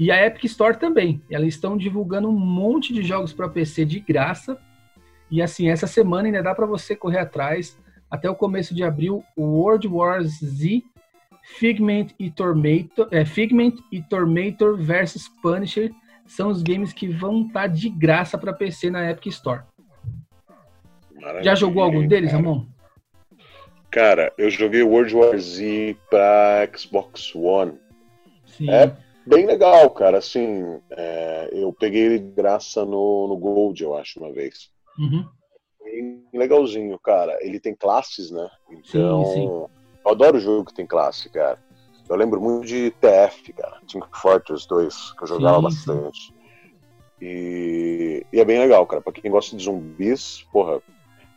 E 0.02 0.10
a 0.10 0.26
Epic 0.26 0.46
Store 0.46 0.76
também. 0.76 1.22
Elas 1.30 1.50
estão 1.50 1.78
divulgando 1.78 2.28
um 2.28 2.32
monte 2.32 2.92
de 2.92 3.04
jogos 3.04 3.34
para 3.34 3.48
PC 3.48 3.86
de 3.86 4.00
graça. 4.00 4.58
E 5.30 5.44
assim, 5.44 5.70
essa 5.70 5.86
semana 5.86 6.28
ainda 6.28 6.42
dá 6.42 6.56
para 6.56 6.66
você 6.66 6.96
correr 6.96 7.20
atrás. 7.20 7.78
Até 8.10 8.28
o 8.28 8.34
começo 8.34 8.74
de 8.74 8.84
abril, 8.84 9.24
World 9.38 9.88
War 9.88 10.24
Z, 10.24 10.82
Figment 11.44 12.08
e 12.18 12.32
Tormentor, 12.32 13.10
é, 13.12 13.24
Figment 13.24 13.76
e 13.92 14.02
Tormentor 14.02 14.76
versus 14.76 15.30
Punisher 15.40 15.92
são 16.26 16.50
os 16.50 16.64
games 16.64 16.92
que 16.92 17.08
vão 17.08 17.46
estar 17.46 17.68
de 17.68 17.88
graça 17.88 18.40
para 18.40 18.54
PC 18.54 18.90
na 18.90 19.08
Epic 19.08 19.28
Store. 19.28 19.62
Já 21.44 21.54
jogou 21.54 21.84
algum 21.84 22.08
deles, 22.08 22.32
cara. 22.32 22.42
Ramon? 22.42 22.66
Cara, 23.92 24.34
eu 24.36 24.50
joguei 24.50 24.82
World 24.82 25.14
War 25.14 25.38
Z 25.38 25.96
pra 26.10 26.68
Xbox 26.76 27.36
One. 27.36 27.74
Sim. 28.48 28.68
É. 28.68 29.11
Bem 29.26 29.46
legal, 29.46 29.90
cara. 29.92 30.18
Assim, 30.18 30.80
é, 30.92 31.50
eu 31.52 31.72
peguei 31.74 32.04
ele 32.04 32.20
de 32.20 32.32
graça 32.32 32.86
no, 32.86 33.28
no 33.28 33.38
Gold, 33.38 33.84
eu 33.84 33.96
acho, 33.96 34.20
uma 34.20 34.32
vez. 34.32 34.70
Uhum. 34.98 35.26
Bem 35.84 36.24
legalzinho, 36.34 36.98
cara. 37.00 37.38
Ele 37.42 37.60
tem 37.60 37.76
classes, 37.76 38.32
né? 38.32 38.50
Então, 38.70 39.26
sim. 39.26 39.46
eu 39.46 39.70
adoro 40.06 40.40
jogo 40.40 40.66
que 40.66 40.74
tem 40.74 40.86
classe, 40.86 41.30
cara. 41.30 41.60
Eu 42.10 42.16
lembro 42.16 42.42
muito 42.42 42.68
de 42.68 42.92
TF, 42.92 43.54
cara. 43.54 43.80
Team 43.88 44.06
Fortress 44.12 44.68
2, 44.68 45.14
que 45.14 45.24
eu 45.24 45.28
jogava 45.28 45.70
Sim, 45.72 45.78
sim. 45.78 45.88
bastante. 45.88 46.34
E, 47.22 48.26
e 48.34 48.40
é 48.40 48.46
bem 48.46 48.60
legal, 48.60 48.86
cara. 48.86 49.02
Pra 49.02 49.14
quem 49.14 49.30
gosta 49.30 49.56
de 49.56 49.64
zumbis, 49.64 50.46
porra, 50.52 50.82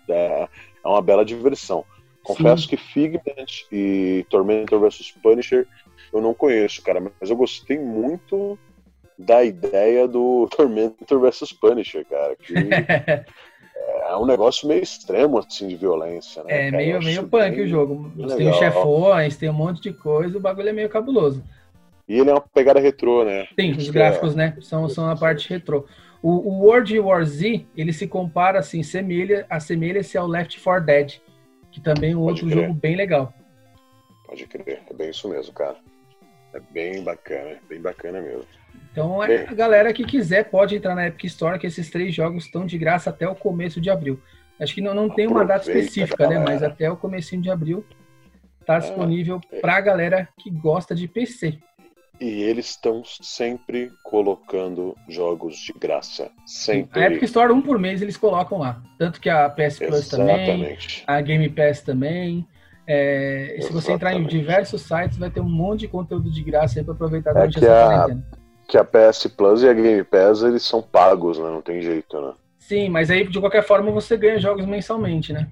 é, 0.09 0.49
é 0.85 0.89
uma 0.89 1.03
bela 1.03 1.25
diversão. 1.25 1.85
Confesso 2.23 2.67
que 2.67 2.77
Figment 2.77 3.67
e 3.71 4.25
Tormentor 4.31 4.81
vs 4.81 5.13
Punisher 5.23 5.69
eu 6.13 6.21
não 6.21 6.35
conheço, 6.35 6.83
cara, 6.83 7.01
mas 7.01 7.31
eu 7.31 7.37
gostei 7.37 7.79
muito 7.79 8.59
da 9.19 9.45
ideia 9.45 10.07
do 10.09 10.49
Tormentor 10.57 11.21
vs 11.21 11.53
Punisher, 11.53 12.05
cara. 12.07 12.37
Que 12.37 12.55
é 14.09 14.17
um 14.17 14.27
negócio 14.27 14.67
meio 14.69 14.83
extremo, 14.83 15.39
assim, 15.39 15.69
de 15.69 15.77
violência, 15.77 16.43
né? 16.45 16.67
É 16.67 16.71
cara? 16.71 16.77
Meio, 16.83 17.03
meio 17.03 17.29
punk 17.29 17.51
bem 17.57 17.65
o 17.65 17.69
jogo. 17.69 18.13
Tem 18.17 18.27
legal. 18.27 18.53
os 18.53 18.59
chefões, 18.59 19.37
tem 19.37 19.49
um 19.49 19.55
monte 19.55 19.83
de 19.83 19.93
coisa, 19.93 20.37
o 20.37 20.41
bagulho 20.41 20.69
é 20.69 20.73
meio 20.73 20.89
cabuloso. 20.89 21.43
E 22.09 22.19
ele 22.19 22.31
é 22.31 22.33
uma 22.35 22.41
pegada 22.41 22.79
retrô, 22.81 23.25
né? 23.25 23.47
Tem, 23.57 23.71
Isso 23.71 23.81
os 23.81 23.87
que 23.87 23.93
gráficos, 23.93 24.35
é- 24.35 24.37
né? 24.37 24.57
São, 24.61 24.89
são 24.89 25.09
a 25.09 25.17
parte 25.17 25.49
retrô. 25.49 25.87
O, 26.23 26.31
o 26.31 26.65
World 26.65 26.99
War 27.01 27.25
Z, 27.25 27.67
ele 27.77 27.93
se 27.93 28.07
compara, 28.07 28.59
assim, 28.59 28.83
semelha, 28.83 29.47
assemelha-se 29.49 30.17
ao 30.17 30.27
Left 30.27 30.59
4 30.61 30.85
Dead, 30.85 31.15
que 31.71 31.81
também 31.81 32.13
é 32.13 32.17
um 32.17 32.21
Pode 32.21 32.43
outro 32.43 32.47
crer. 32.47 32.63
jogo 32.67 32.75
bem 32.75 32.97
legal. 32.97 33.33
Pode 34.35 34.49
crer, 34.49 34.83
é 34.91 34.93
bem 34.93 35.11
isso 35.11 35.29
mesmo, 35.29 35.53
cara. 35.53 35.77
É 36.53 36.59
bem 36.73 37.05
bacana, 37.05 37.57
bem 37.69 37.81
bacana 37.81 38.21
mesmo. 38.21 38.45
Então, 38.91 39.23
é, 39.23 39.29
Bem. 39.29 39.47
a 39.49 39.55
galera 39.55 39.93
que 39.93 40.05
quiser 40.05 40.51
pode 40.51 40.75
entrar 40.75 40.97
na 40.97 41.07
Epic 41.07 41.27
Store, 41.27 41.57
que 41.57 41.69
esses 41.69 41.89
três 41.89 42.13
jogos 42.13 42.47
estão 42.47 42.67
de 42.67 42.77
graça 42.77 43.11
até 43.11 43.29
o 43.29 43.35
começo 43.37 43.81
de 43.81 43.91
abril. 43.91 44.21
Acho 44.59 44.75
que 44.75 44.81
não, 44.81 44.93
não 44.93 45.09
tem 45.09 45.29
uma 45.29 45.45
data 45.45 45.71
específica, 45.71 46.27
né? 46.27 46.41
Mas 46.41 46.65
até 46.65 46.91
o 46.91 46.97
comecinho 46.97 47.43
de 47.43 47.49
abril 47.49 47.87
tá 48.67 48.81
disponível 48.81 49.41
é. 49.53 49.61
pra 49.61 49.81
galera 49.81 50.29
que 50.37 50.51
gosta 50.51 50.97
de 50.97 51.07
PC. 51.07 51.57
E 52.21 52.43
eles 52.43 52.71
estão 52.71 53.05
sempre 53.05 53.93
colocando 54.03 54.97
jogos 55.09 55.59
de 55.59 55.73
graça. 55.73 56.29
Sempre. 56.45 57.01
A 57.01 57.07
Epic 57.07 57.23
Store, 57.23 57.53
um 57.53 57.63
por 57.63 57.79
mês, 57.79 58.03
eles 58.03 58.17
colocam 58.17 58.59
lá. 58.59 58.83
Tanto 58.99 59.21
que 59.21 59.31
a 59.31 59.49
PS 59.49 59.79
Plus 59.79 60.09
também, 60.09 60.35
Exatamente. 60.35 61.05
a 61.07 61.21
Game 61.21 61.49
Pass 61.51 61.83
também. 61.83 62.45
É, 62.87 63.57
se 63.63 63.73
você 63.73 63.93
entrar 63.93 64.13
em 64.15 64.27
diversos 64.27 64.83
sites, 64.83 65.17
vai 65.17 65.31
ter 65.31 65.41
um 65.41 65.49
monte 65.49 65.81
de 65.81 65.89
conteúdo 65.89 66.31
de 66.31 66.43
graça 66.43 66.79
aí 66.79 66.85
pra 66.85 66.93
aproveitar 66.95 67.33
durante 67.33 67.59
que 67.59 67.65
essa 67.65 67.75
a- 67.85 67.89
quarentena. 67.89 68.27
Que 68.69 68.79
a 68.79 68.85
PS 68.85 69.29
Plus 69.29 69.63
e 69.63 69.69
a 69.69 69.73
Game 69.75 70.03
Pass, 70.05 70.43
eles 70.43 70.63
são 70.63 70.81
pagos, 70.83 71.39
né? 71.39 71.45
Não 71.51 71.61
tem 71.63 71.81
jeito, 71.83 72.19
né? 72.21 72.33
Sim, 72.59 72.89
mas 72.89 73.11
aí 73.11 73.27
de 73.29 73.39
qualquer 73.39 73.63
forma 73.63 73.91
você 73.91 74.17
ganha 74.17 74.39
jogos 74.39 74.65
mensalmente, 74.67 75.33
né? 75.35 75.49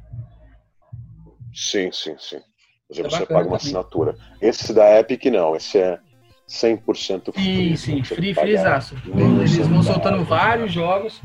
Sim, 1.55 1.91
sim, 1.93 2.17
sim. 2.19 2.41
Mas 2.89 2.99
É 2.99 3.03
você 3.03 3.11
bacana 3.21 3.27
paga 3.27 3.39
uma 3.41 3.43
também. 3.43 3.57
assinatura. 3.57 4.17
Esse 4.41 4.73
da 4.73 4.99
Epic 4.99 5.27
não, 5.27 5.55
esse 5.55 5.79
é 5.79 5.99
100% 6.47 7.33
Sim, 7.33 7.33
free. 7.33 7.77
sim, 7.77 7.95
tem 7.97 8.05
free, 8.05 8.35
freezaço. 8.35 8.95
Eles 9.07 9.67
vão 9.69 9.83
soltando 9.83 10.25
vários 10.25 10.73
jogos 10.73 11.21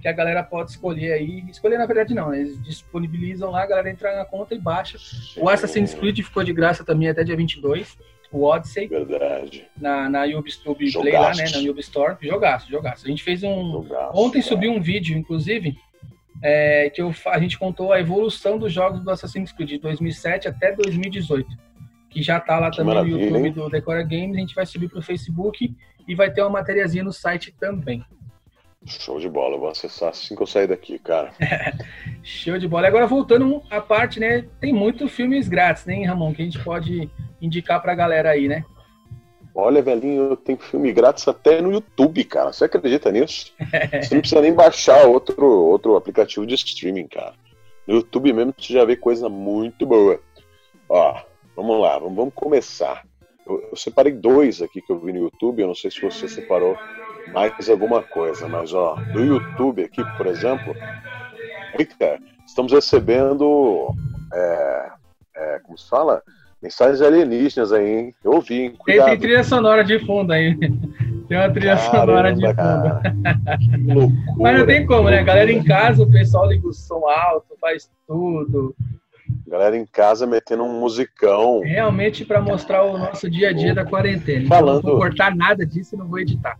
que 0.00 0.08
a 0.08 0.12
galera 0.12 0.42
pode 0.42 0.70
escolher 0.70 1.12
aí. 1.12 1.44
Escolher 1.50 1.78
na 1.78 1.86
verdade 1.86 2.14
não, 2.14 2.32
eles 2.34 2.62
disponibilizam 2.62 3.50
lá, 3.50 3.62
a 3.62 3.66
galera 3.66 3.90
entra 3.90 4.16
na 4.16 4.24
conta 4.24 4.54
e 4.54 4.58
baixa. 4.58 4.98
O 5.36 5.48
Assassin's 5.48 5.94
Creed 5.94 6.20
ficou 6.20 6.42
de 6.42 6.52
graça 6.52 6.84
também 6.84 7.08
até 7.08 7.22
dia 7.22 7.36
22. 7.36 7.98
O 8.32 8.44
Odyssey 8.44 8.86
Verdade. 8.86 9.66
na, 9.76 10.08
na 10.08 10.24
Ubisoft 10.24 10.92
Play 10.92 11.12
lá, 11.12 11.34
né? 11.34 11.44
Na 11.50 11.70
Ubi 11.70 11.80
Store. 11.80 12.16
Jogaço, 12.20 12.70
jogaço. 12.70 13.04
A 13.04 13.08
gente 13.08 13.24
fez 13.24 13.42
um. 13.42 13.82
Jogaço, 13.82 14.16
Ontem 14.16 14.40
subiu 14.40 14.70
um 14.70 14.80
vídeo, 14.80 15.18
inclusive, 15.18 15.76
é, 16.40 16.88
que 16.90 17.02
eu, 17.02 17.12
a 17.26 17.38
gente 17.40 17.58
contou 17.58 17.92
a 17.92 17.98
evolução 17.98 18.56
dos 18.56 18.72
jogos 18.72 19.02
do 19.02 19.10
Assassin's 19.10 19.50
Creed 19.50 19.70
de 19.70 19.78
2007 19.78 20.46
até 20.46 20.72
2018. 20.72 21.48
Que 22.08 22.22
já 22.22 22.38
tá 22.38 22.58
lá 22.58 22.70
Que 22.70 22.76
também 22.76 22.94
no 22.94 23.06
YouTube 23.06 23.46
hein? 23.46 23.52
do 23.52 23.68
Decora 23.68 24.02
Games. 24.04 24.36
A 24.36 24.40
gente 24.40 24.54
vai 24.54 24.64
subir 24.64 24.88
pro 24.88 25.02
Facebook 25.02 25.74
e 26.06 26.14
vai 26.14 26.30
ter 26.30 26.42
uma 26.42 26.50
matériazinha 26.50 27.02
no 27.02 27.12
site 27.12 27.52
também. 27.58 28.04
Show 28.86 29.20
de 29.20 29.28
bola, 29.28 29.56
eu 29.56 29.60
vou 29.60 29.68
acessar 29.68 30.08
assim 30.08 30.34
que 30.34 30.42
eu 30.42 30.46
sair 30.46 30.66
daqui, 30.66 30.98
cara. 30.98 31.32
Show 32.22 32.58
de 32.58 32.66
bola. 32.66 32.88
Agora 32.88 33.06
voltando 33.06 33.62
à 33.70 33.80
parte, 33.80 34.18
né? 34.18 34.46
Tem 34.58 34.72
muitos 34.72 35.12
filmes 35.12 35.48
grátis, 35.48 35.84
né, 35.84 36.02
Ramon? 36.04 36.32
Que 36.32 36.42
a 36.42 36.44
gente 36.46 36.64
pode 36.64 37.10
indicar 37.42 37.82
pra 37.82 37.94
galera 37.94 38.30
aí, 38.30 38.48
né? 38.48 38.64
Olha, 39.54 39.82
velhinho, 39.82 40.34
tem 40.36 40.56
filme 40.56 40.92
grátis 40.92 41.28
até 41.28 41.60
no 41.60 41.72
YouTube, 41.72 42.24
cara. 42.24 42.52
Você 42.52 42.64
acredita 42.64 43.12
nisso? 43.12 43.52
Você 44.02 44.14
não 44.14 44.20
precisa 44.20 44.40
nem 44.40 44.54
baixar 44.54 45.06
outro, 45.06 45.46
outro 45.46 45.96
aplicativo 45.96 46.46
de 46.46 46.54
streaming, 46.54 47.08
cara. 47.08 47.34
No 47.86 47.96
YouTube 47.96 48.32
mesmo 48.32 48.54
você 48.56 48.72
já 48.72 48.84
vê 48.84 48.96
coisa 48.96 49.28
muito 49.28 49.84
boa. 49.84 50.20
Ó, 50.88 51.20
vamos 51.54 51.80
lá, 51.80 51.98
vamos, 51.98 52.14
vamos 52.14 52.34
começar. 52.34 53.04
Eu, 53.46 53.60
eu 53.70 53.76
separei 53.76 54.12
dois 54.12 54.62
aqui 54.62 54.80
que 54.80 54.92
eu 54.92 54.98
vi 54.98 55.12
no 55.12 55.24
YouTube. 55.24 55.60
Eu 55.60 55.68
não 55.68 55.74
sei 55.74 55.90
se 55.90 56.00
você 56.00 56.28
separou 56.28 56.78
mais 57.32 57.68
alguma 57.68 58.02
coisa, 58.02 58.48
mas 58.48 58.72
ó, 58.72 58.96
do 59.12 59.20
YouTube 59.20 59.84
aqui, 59.84 60.02
por 60.16 60.26
exemplo, 60.26 60.74
eita, 61.78 62.18
estamos 62.46 62.72
recebendo, 62.72 63.94
é, 64.32 64.90
é, 65.36 65.58
como 65.60 65.78
se 65.78 65.88
fala? 65.88 66.22
Mensagens 66.62 67.00
alienígenas 67.00 67.72
aí, 67.72 67.88
hein? 67.88 68.14
Eu 68.22 68.32
ouvi, 68.32 68.62
hein? 68.62 68.70
Tem, 68.70 68.78
Cuidado. 68.78 69.08
tem 69.08 69.18
trilha 69.18 69.44
sonora 69.44 69.82
de 69.82 69.98
fundo 70.00 70.32
aí. 70.32 70.56
Tem 71.30 71.38
uma 71.38 71.48
trilha 71.48 71.78
sonora 71.78 72.34
de 72.34 72.40
fundo. 72.40 72.56
Caramba, 72.56 73.02
cara. 73.02 73.58
Que 73.58 73.94
loucura. 73.94 74.34
Mas 74.36 74.58
não 74.58 74.66
tem 74.66 74.84
como, 74.84 75.08
né? 75.08 75.20
A 75.20 75.22
galera 75.22 75.52
em 75.52 75.62
casa, 75.62 76.02
o 76.02 76.10
pessoal 76.10 76.48
liga 76.48 76.66
o 76.66 76.72
som 76.72 77.06
alto, 77.06 77.56
faz 77.60 77.88
tudo. 78.04 78.74
Galera 79.50 79.76
em 79.76 79.84
casa 79.84 80.28
metendo 80.28 80.62
um 80.62 80.78
musicão. 80.78 81.60
Realmente 81.62 82.24
para 82.24 82.40
mostrar 82.40 82.84
o 82.84 82.96
nosso 82.96 83.28
dia 83.28 83.48
a 83.48 83.52
dia 83.52 83.74
da 83.74 83.84
quarentena. 83.84 84.46
Falando... 84.46 84.78
Então, 84.78 84.90
não 84.92 84.98
vou 84.98 85.08
cortar 85.08 85.34
nada 85.34 85.66
disso 85.66 85.96
e 85.96 85.98
não 85.98 86.06
vou 86.06 86.20
editar. 86.20 86.56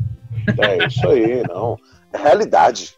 É 0.59 0.85
isso 0.89 1.09
aí, 1.09 1.41
não. 1.49 1.79
É 2.13 2.19
realidade. 2.19 2.97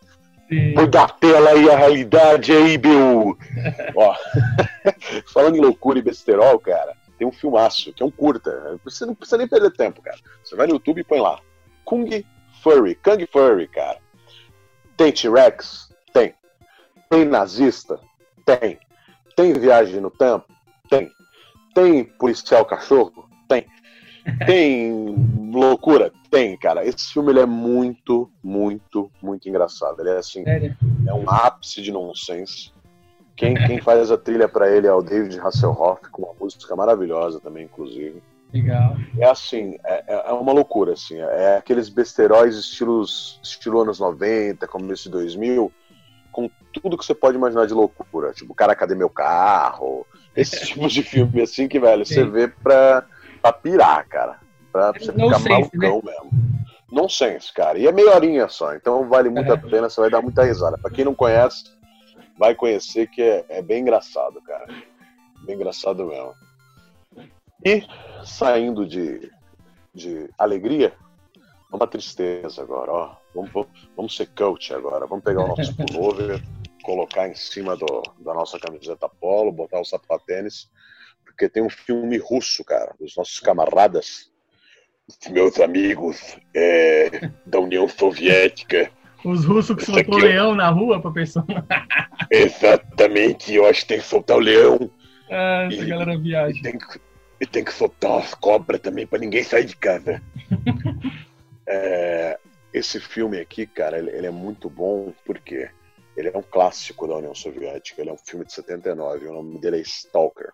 Põe 0.74 0.88
da 0.88 1.06
tela 1.06 1.50
aí 1.50 1.68
a 1.68 1.76
realidade 1.76 2.52
aí, 2.52 2.78
meu. 2.78 3.36
Ó, 3.94 4.14
falando 5.30 5.56
em 5.56 5.60
loucura 5.60 5.98
e 5.98 6.02
besterol, 6.02 6.58
cara, 6.58 6.94
tem 7.18 7.26
um 7.26 7.32
filmaço, 7.32 7.92
que 7.92 8.02
é 8.02 8.06
um 8.06 8.10
curta. 8.10 8.80
Você 8.84 9.04
não 9.04 9.14
precisa 9.14 9.36
nem 9.36 9.48
perder 9.48 9.72
tempo, 9.72 10.00
cara. 10.00 10.16
Você 10.42 10.56
vai 10.56 10.66
no 10.66 10.72
YouTube 10.72 11.02
e 11.02 11.04
põe 11.04 11.20
lá. 11.20 11.38
Kung 11.84 12.08
Furry, 12.62 12.94
Kung 12.94 13.26
Furry, 13.30 13.68
cara. 13.68 13.98
Tem 14.96 15.12
T-Rex? 15.12 15.94
Tem. 16.14 16.32
Tem 17.10 17.26
nazista? 17.26 18.00
Tem. 18.46 18.78
Tem 19.36 19.52
viagem 19.52 20.00
no 20.00 20.10
tempo? 20.10 20.44
Tem. 20.88 21.10
Tem 21.74 22.04
policial 22.04 22.64
cachorro? 22.64 23.28
Tem. 23.48 23.66
Tem 24.46 25.14
loucura? 25.52 26.12
Tem, 26.30 26.56
cara. 26.56 26.86
Esse 26.86 27.12
filme 27.12 27.32
ele 27.32 27.40
é 27.40 27.46
muito, 27.46 28.30
muito, 28.42 29.10
muito 29.20 29.48
engraçado. 29.48 30.00
Ele 30.00 30.10
é 30.10 30.18
assim, 30.18 30.44
Sério? 30.44 30.76
é 31.06 31.12
um 31.12 31.28
ápice 31.28 31.82
de 31.82 31.90
nonsense. 31.90 32.72
Quem, 33.34 33.54
quem 33.54 33.80
faz 33.80 34.10
a 34.10 34.18
trilha 34.18 34.48
para 34.48 34.70
ele 34.70 34.86
é 34.86 34.92
o 34.92 35.02
David 35.02 35.40
Hasselhoff, 35.40 36.08
com 36.10 36.22
uma 36.22 36.34
música 36.38 36.76
maravilhosa 36.76 37.40
também, 37.40 37.64
inclusive. 37.64 38.22
Legal. 38.52 38.96
É 39.18 39.26
assim, 39.26 39.78
é, 39.84 40.04
é, 40.06 40.28
é 40.28 40.32
uma 40.32 40.52
loucura, 40.52 40.92
assim. 40.92 41.16
É 41.18 41.56
aqueles 41.56 41.88
besteróis 41.88 42.56
estilos, 42.56 43.40
estilo 43.42 43.80
anos 43.80 43.98
90, 43.98 44.68
começo 44.68 45.04
de 45.04 45.10
2000, 45.10 45.72
com 46.32 46.50
tudo 46.72 46.96
que 46.96 47.04
você 47.04 47.14
pode 47.14 47.36
imaginar 47.36 47.66
de 47.66 47.74
loucura. 47.74 48.32
Tipo, 48.32 48.54
cara, 48.54 48.74
cadê 48.74 48.94
meu 48.94 49.10
carro? 49.10 50.06
Esse 50.34 50.66
tipo 50.66 50.88
de 50.88 51.02
filme, 51.02 51.42
assim, 51.42 51.68
que, 51.68 51.78
velho, 51.78 52.04
Sim. 52.04 52.14
você 52.14 52.24
vê 52.24 52.48
pra, 52.48 53.06
pra 53.40 53.52
pirar, 53.52 54.08
cara. 54.08 54.40
Pra 54.72 54.92
você 54.92 55.12
ficar 55.12 55.38
sense, 55.38 55.48
malucão 55.48 56.02
né? 56.02 56.12
mesmo. 56.12 56.30
Nonsense, 56.90 57.52
cara. 57.52 57.78
E 57.78 57.86
é 57.86 57.92
meia 57.92 58.14
horinha 58.14 58.48
só, 58.48 58.74
então 58.74 59.08
vale 59.08 59.28
muito 59.28 59.50
é. 59.50 59.54
a 59.54 59.58
pena, 59.58 59.88
você 59.88 60.00
vai 60.00 60.10
dar 60.10 60.22
muita 60.22 60.42
risada. 60.42 60.78
Pra 60.78 60.90
quem 60.90 61.04
não 61.04 61.14
conhece, 61.14 61.64
vai 62.38 62.54
conhecer 62.54 63.06
que 63.08 63.22
é, 63.22 63.44
é 63.48 63.62
bem 63.62 63.82
engraçado, 63.82 64.40
cara. 64.42 64.66
Bem 65.44 65.56
engraçado 65.56 66.06
mesmo. 66.06 66.34
E 67.64 67.84
saindo 68.24 68.86
de, 68.86 69.30
de 69.94 70.28
alegria, 70.38 70.94
uma 71.70 71.86
tristeza 71.86 72.62
agora, 72.62 72.92
ó. 72.92 73.21
Vamos, 73.34 73.50
vamos 73.96 74.16
ser 74.16 74.26
coach 74.26 74.74
agora. 74.74 75.06
Vamos 75.06 75.24
pegar 75.24 75.44
o 75.44 75.48
nosso 75.48 75.74
pullover, 75.76 76.42
colocar 76.82 77.28
em 77.28 77.34
cima 77.34 77.76
do, 77.76 78.02
da 78.18 78.34
nossa 78.34 78.58
camiseta 78.58 79.08
polo, 79.08 79.52
botar 79.52 79.80
o 79.80 79.84
sapatênis, 79.84 80.70
porque 81.24 81.48
tem 81.48 81.62
um 81.62 81.70
filme 81.70 82.18
russo, 82.18 82.64
cara, 82.64 82.94
dos 82.98 83.16
nossos 83.16 83.38
camaradas, 83.40 84.30
meus 85.30 85.60
amigos 85.60 86.36
é, 86.54 87.30
da 87.46 87.58
União 87.58 87.88
Soviética. 87.88 88.90
Os 89.24 89.44
russos 89.44 89.76
que 89.76 89.84
soltou 89.84 90.16
o 90.16 90.18
leão 90.18 90.54
na 90.54 90.68
rua 90.68 91.00
pra 91.00 91.10
pessoa. 91.10 91.46
Exatamente, 92.30 93.54
eu 93.54 93.66
acho 93.66 93.82
que 93.82 93.88
tem 93.88 93.98
que 93.98 94.06
soltar 94.06 94.36
o 94.36 94.40
leão. 94.40 94.90
Ah, 95.30 95.68
essa 95.70 95.82
e, 95.82 95.86
galera 95.86 96.18
viaja. 96.18 96.58
E 96.58 96.62
tem, 96.62 96.78
e 97.40 97.46
tem 97.46 97.64
que 97.64 97.72
soltar 97.72 98.18
as 98.18 98.34
cobras 98.34 98.80
também 98.80 99.06
pra 99.06 99.18
ninguém 99.18 99.42
sair 99.42 99.64
de 99.64 99.76
casa. 99.76 100.20
É, 101.64 102.40
esse 102.72 102.98
filme 102.98 103.38
aqui, 103.38 103.66
cara, 103.66 103.98
ele, 103.98 104.10
ele, 104.10 104.26
é 104.26 104.30
muito 104.30 104.70
bom 104.70 105.12
porque 105.24 105.70
ele 106.16 106.28
é 106.28 106.36
um 106.36 106.42
clássico 106.42 107.06
da 107.06 107.16
União 107.16 107.34
Soviética. 107.34 108.00
Ele 108.00 108.10
é 108.10 108.12
um 108.12 108.18
filme 108.18 108.44
de 108.44 108.52
79. 108.52 109.26
O 109.26 109.32
nome 109.32 109.58
dele 109.58 109.78
é 109.78 109.80
Stalker. 109.80 110.52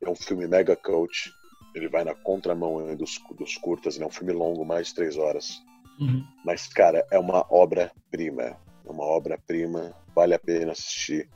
É 0.00 0.08
um 0.08 0.14
filme 0.14 0.46
mega 0.46 0.76
coach. 0.76 1.32
Ele 1.74 1.88
vai 1.88 2.04
na 2.04 2.14
contramão 2.14 2.94
dos, 2.94 3.20
dos 3.36 3.56
curtas. 3.56 3.96
Ele 3.96 4.04
é 4.04 4.06
um 4.06 4.10
filme 4.10 4.32
longo, 4.32 4.64
mais 4.64 4.88
de 4.88 4.94
três 4.94 5.16
horas. 5.16 5.62
Uhum. 6.00 6.24
Mas, 6.44 6.68
cara, 6.68 7.04
é 7.10 7.18
uma 7.18 7.46
obra-prima. 7.50 8.56
É 8.84 8.90
uma 8.90 9.04
obra-prima. 9.04 9.94
Vale 10.14 10.34
a 10.34 10.38
pena 10.38 10.72
assistir. 10.72 11.28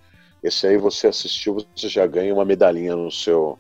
Esse 0.43 0.69
aí 0.69 0.77
você 0.77 1.09
assistiu, 1.09 1.55
você 1.75 1.89
já 1.89 2.07
ganha 2.07 2.33
uma 2.33 2.45
medalhinha 2.45 2.95
no 2.95 3.11
seu, 3.11 3.59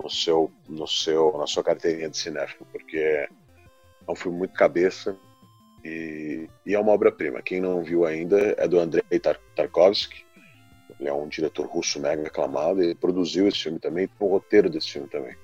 no 0.00 0.08
seu, 0.08 0.50
no 0.68 0.86
seu, 0.86 1.36
na 1.36 1.46
sua 1.46 1.64
carteirinha 1.64 2.08
de 2.08 2.16
cinéfilo, 2.16 2.66
porque 2.70 3.28
é 4.06 4.12
um 4.12 4.14
filme 4.14 4.38
muito 4.38 4.54
cabeça 4.54 5.16
e, 5.84 6.48
e 6.64 6.74
é 6.74 6.78
uma 6.78 6.92
obra-prima. 6.92 7.42
Quem 7.42 7.60
não 7.60 7.82
viu 7.82 8.04
ainda 8.04 8.54
é 8.58 8.66
do 8.66 8.78
Andrei 8.78 9.02
Tarkovsky. 9.54 10.24
Ele 10.98 11.08
é 11.08 11.12
um 11.12 11.28
diretor 11.28 11.66
russo 11.66 12.00
mega 12.00 12.26
aclamado. 12.26 12.82
Ele 12.82 12.94
produziu 12.94 13.46
esse 13.48 13.64
filme 13.64 13.78
também, 13.78 14.06
tem 14.06 14.26
o 14.26 14.30
roteiro 14.30 14.70
desse 14.70 14.92
filme 14.92 15.08
também. 15.08 15.34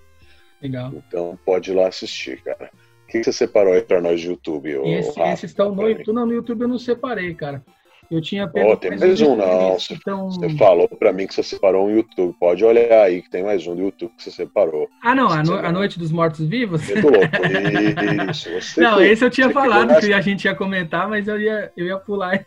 Legal. 0.63 0.93
Então 0.95 1.39
pode 1.45 1.71
ir 1.71 1.75
lá 1.75 1.89
assistir, 1.89 2.43
cara. 2.43 2.71
O 3.05 3.07
que 3.07 3.25
você 3.25 3.33
separou 3.33 3.73
aí 3.73 3.83
pra 3.83 4.01
nós 4.01 4.21
de 4.21 4.29
YouTube? 4.29 4.71
Esse, 4.71 5.21
esses 5.21 5.51
estão 5.51 5.75
no 5.75 5.89
YouTube. 5.89 6.15
Não, 6.15 6.27
no 6.27 6.33
YouTube 6.33 6.63
eu 6.63 6.69
não 6.69 6.79
separei, 6.79 7.35
cara. 7.35 7.65
Eu 8.11 8.21
tinha 8.21 8.49
pego. 8.49 8.73
Oh, 8.73 8.77
tem 8.77 8.99
mais 8.99 9.21
um, 9.21 9.37
não. 9.37 9.79
Você, 9.79 9.95
então... 9.95 10.31
você 10.31 10.51
falou 10.57 10.89
para 10.89 11.13
mim 11.13 11.29
que 11.29 11.35
você 11.35 11.45
separou 11.45 11.87
um 11.87 11.95
YouTube. 11.95 12.35
Pode 12.41 12.65
olhar 12.65 13.05
aí 13.05 13.23
que 13.23 13.31
tem 13.31 13.45
mais 13.45 13.65
um 13.69 13.77
do 13.77 13.83
YouTube 13.83 14.13
que 14.17 14.25
você 14.25 14.33
separou. 14.33 14.89
Ah, 15.01 15.15
não, 15.15 15.29
a, 15.29 15.45
no, 15.45 15.55
a 15.55 15.71
Noite 15.71 15.97
dos 15.97 16.11
Mortos 16.11 16.45
Vivos? 16.45 16.85
Muito 16.89 17.09
louco. 17.09 17.29
Isso, 18.31 18.51
você 18.51 18.81
não, 18.81 19.01
esse 19.01 19.25
eu 19.25 19.31
tinha 19.31 19.51
falado 19.51 20.01
que, 20.01 20.13
a 20.13 20.21
gente 20.21 20.45
ia 20.45 20.55
comentar, 20.57 21.09
mas 21.09 21.29
eu 21.29 21.41
ia, 21.41 21.73
eu 21.77 21.87
ia 21.87 21.99
pular. 21.99 22.45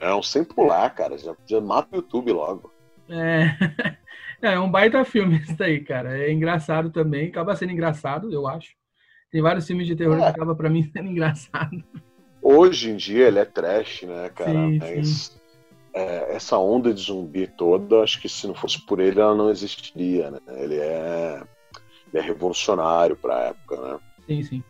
não, 0.00 0.20
sem 0.20 0.42
pular, 0.42 0.90
cara. 0.90 1.16
Já, 1.16 1.32
já 1.46 1.60
mata 1.60 1.88
o 1.92 1.96
YouTube 1.96 2.32
logo. 2.32 2.72
É. 3.08 3.54
É 4.42 4.60
um 4.60 4.70
baita 4.70 5.02
filme 5.06 5.38
isso 5.38 5.56
daí, 5.56 5.80
cara. 5.80 6.18
É 6.18 6.30
engraçado 6.30 6.90
também. 6.90 7.28
Acaba 7.28 7.56
sendo 7.56 7.72
engraçado, 7.72 8.30
eu 8.30 8.46
acho. 8.46 8.74
Tem 9.30 9.40
vários 9.40 9.66
filmes 9.66 9.86
de 9.86 9.96
terror 9.96 10.18
é. 10.18 10.20
que 10.20 10.26
acaba 10.26 10.54
para 10.54 10.68
mim 10.68 10.82
sendo 10.82 11.08
engraçado. 11.08 11.82
Hoje 12.46 12.90
em 12.90 12.96
dia 12.96 13.26
ele 13.26 13.38
é 13.38 13.44
trash, 13.46 14.02
né, 14.02 14.28
cara? 14.28 14.68
Sim, 14.68 14.78
Mas 14.78 15.08
sim. 15.08 15.40
É, 15.94 16.34
essa 16.34 16.58
onda 16.58 16.92
de 16.92 17.00
zumbi 17.00 17.46
toda, 17.46 18.02
acho 18.02 18.20
que 18.20 18.28
se 18.28 18.46
não 18.46 18.54
fosse 18.54 18.84
por 18.84 19.00
ele, 19.00 19.18
ela 19.18 19.34
não 19.34 19.48
existiria, 19.48 20.30
né? 20.30 20.40
Ele 20.58 20.76
é, 20.76 21.42
ele 22.12 22.18
é 22.18 22.20
revolucionário 22.20 23.16
para 23.16 23.36
a 23.36 23.42
época, 23.44 23.80
né? 23.80 23.98
Sim, 24.26 24.42
sim. 24.42 24.64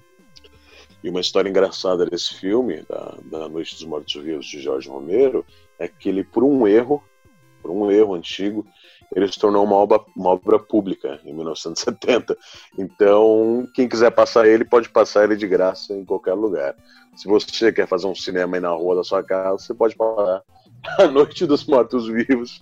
E 1.03 1.11
uma 1.11 1.21
história 1.21 1.49
engraçada 1.49 2.07
desse 2.07 2.35
filme, 2.35 2.85
da, 2.89 3.19
da 3.25 3.49
Noite 3.49 3.75
dos 3.75 3.85
Mortos 3.85 4.15
Vivos 4.15 4.47
de 4.47 4.61
Jorge 4.61 4.89
Romero, 4.89 5.45
é 5.77 5.89
que 5.89 6.09
ele, 6.09 6.23
por 6.23 6.45
um 6.45 6.69
erro, 6.69 7.03
por 7.61 7.73
um 7.73 7.91
erro 7.91 8.15
antigo, 8.15 8.65
ele 9.15 9.31
se 9.31 9.39
tornou 9.39 9.65
uma 9.65 9.77
obra, 9.77 10.01
uma 10.17 10.31
obra 10.31 10.59
pública 10.59 11.21
em 11.25 11.35
1970. 11.35 12.37
Então, 12.79 13.67
quem 13.75 13.89
quiser 13.89 14.11
passar 14.11 14.47
ele, 14.47 14.65
pode 14.65 14.89
passar 14.89 15.25
ele 15.25 15.37
de 15.37 15.47
graça 15.47 15.93
em 15.93 16.05
qualquer 16.05 16.35
lugar. 16.35 16.75
Se 17.16 17.29
você 17.29 17.72
quer 17.72 17.87
fazer 17.87 18.07
um 18.07 18.14
cinema 18.14 18.57
aí 18.57 18.61
na 18.61 18.70
rua 18.70 18.96
da 18.96 19.05
sua 19.05 19.22
casa, 19.22 19.59
você 19.59 19.74
pode 19.74 19.94
passar 19.96 20.42
a 20.98 21.07
Noite 21.07 21.46
dos 21.46 21.64
Mortos 21.64 22.07
Vivos 22.09 22.61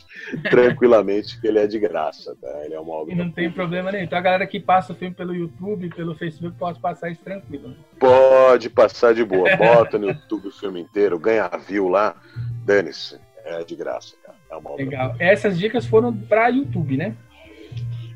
tranquilamente, 0.51 1.41
que 1.41 1.47
ele 1.47 1.59
é 1.59 1.67
de 1.67 1.79
graça, 1.79 2.37
tá? 2.41 2.65
Ele 2.65 2.75
é 2.75 2.81
uma 2.81 2.93
obra. 2.95 3.13
E 3.13 3.17
não 3.17 3.31
tem 3.31 3.51
problema 3.51 3.91
nenhum. 3.91 4.05
Então 4.05 4.19
a 4.19 4.23
galera 4.23 4.47
que 4.47 4.61
passa 4.61 4.93
o 4.93 4.97
filme 4.97 5.15
pelo 5.15 5.35
YouTube, 5.35 5.89
pelo 5.91 6.15
Facebook, 6.15 6.57
pode 6.57 6.81
passar 6.81 7.11
isso 7.11 7.23
tranquilo. 7.23 7.69
Né? 7.69 7.77
Pode 7.99 8.71
passar 8.71 9.15
de 9.15 9.25
boa. 9.25 9.57
Bota 9.57 9.99
no 9.99 10.09
YouTube 10.09 10.49
o 10.49 10.53
filme 10.53 10.81
inteiro, 10.81 11.19
ganha 11.19 11.49
view 11.67 11.89
lá, 11.89 12.17
dane-se. 12.65 13.19
É 13.45 13.65
de 13.65 13.75
graça, 13.75 14.15
cara. 14.23 14.39
É 14.51 14.57
uma 14.57 14.71
obra 14.71 14.85
Legal. 14.85 15.17
Essas 15.19 15.59
dicas 15.59 15.85
foram 15.85 16.17
para 16.17 16.49
YouTube, 16.49 16.97
né? 16.97 17.17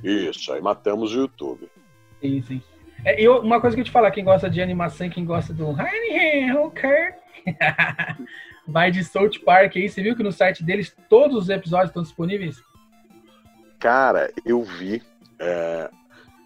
Isso, 0.03 0.53
aí 0.53 0.61
matamos 0.61 1.12
o 1.14 1.20
YouTube. 1.20 1.68
Sim, 2.20 2.42
sim. 2.42 2.62
É, 3.05 3.21
eu, 3.21 3.41
uma 3.41 3.61
coisa 3.61 3.77
que 3.77 3.81
eu 3.81 3.85
te 3.85 3.91
falar, 3.91 4.11
quem 4.11 4.25
gosta 4.25 4.49
de 4.51 4.61
animação, 4.61 5.09
quem 5.09 5.25
gosta 5.25 5.53
do 5.53 5.73
vai 8.67 8.91
de 8.91 9.05
South 9.05 9.39
Park 9.45 9.77
aí. 9.77 9.89
Você 9.89 10.03
viu 10.03 10.17
que 10.17 10.23
no 10.23 10.33
site 10.33 10.65
deles 10.65 10.95
todos 11.09 11.45
os 11.45 11.49
episódios 11.49 11.91
estão 11.91 12.03
disponíveis? 12.03 12.63
Cara, 13.79 14.31
eu 14.45 14.63
vi. 14.63 15.03
É, 15.39 15.91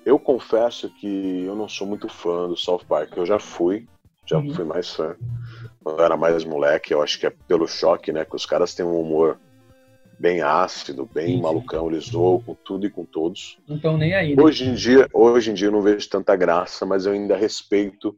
eu 0.04 0.18
confesso 0.18 0.90
que 0.90 1.44
eu 1.44 1.54
não 1.54 1.68
sou 1.68 1.86
muito 1.86 2.08
fã 2.08 2.48
do 2.48 2.56
South 2.56 2.84
Park. 2.88 3.16
Eu 3.16 3.24
já 3.24 3.38
fui, 3.38 3.86
já 4.26 4.38
uhum. 4.38 4.54
fui 4.54 4.64
mais 4.64 4.90
fã. 4.90 5.16
Quando 5.82 5.98
eu 5.98 6.04
era 6.04 6.16
mais 6.16 6.44
moleque, 6.44 6.92
eu 6.92 7.02
acho 7.02 7.18
que 7.18 7.26
é 7.26 7.30
pelo 7.30 7.66
choque, 7.66 8.12
né? 8.12 8.24
Que 8.24 8.36
os 8.36 8.44
caras 8.44 8.74
têm 8.74 8.84
um 8.84 9.00
humor 9.00 9.38
bem 10.20 10.42
ácido, 10.42 11.08
bem 11.10 11.36
sim, 11.36 11.40
malucão, 11.40 11.90
eles 11.90 12.04
zoam 12.04 12.42
com 12.42 12.54
tudo 12.54 12.84
e 12.84 12.90
com 12.90 13.06
todos. 13.06 13.58
Não 13.66 13.76
estão 13.76 13.96
nem 13.96 14.14
aí. 14.14 14.36
Né? 14.36 14.42
Hoje 14.42 14.68
em 14.68 14.74
dia, 14.74 15.08
hoje 15.14 15.50
em 15.50 15.54
dia 15.54 15.68
eu 15.68 15.72
não 15.72 15.80
vejo 15.80 16.06
tanta 16.10 16.36
graça, 16.36 16.84
mas 16.84 17.06
eu 17.06 17.12
ainda 17.12 17.34
respeito 17.34 18.14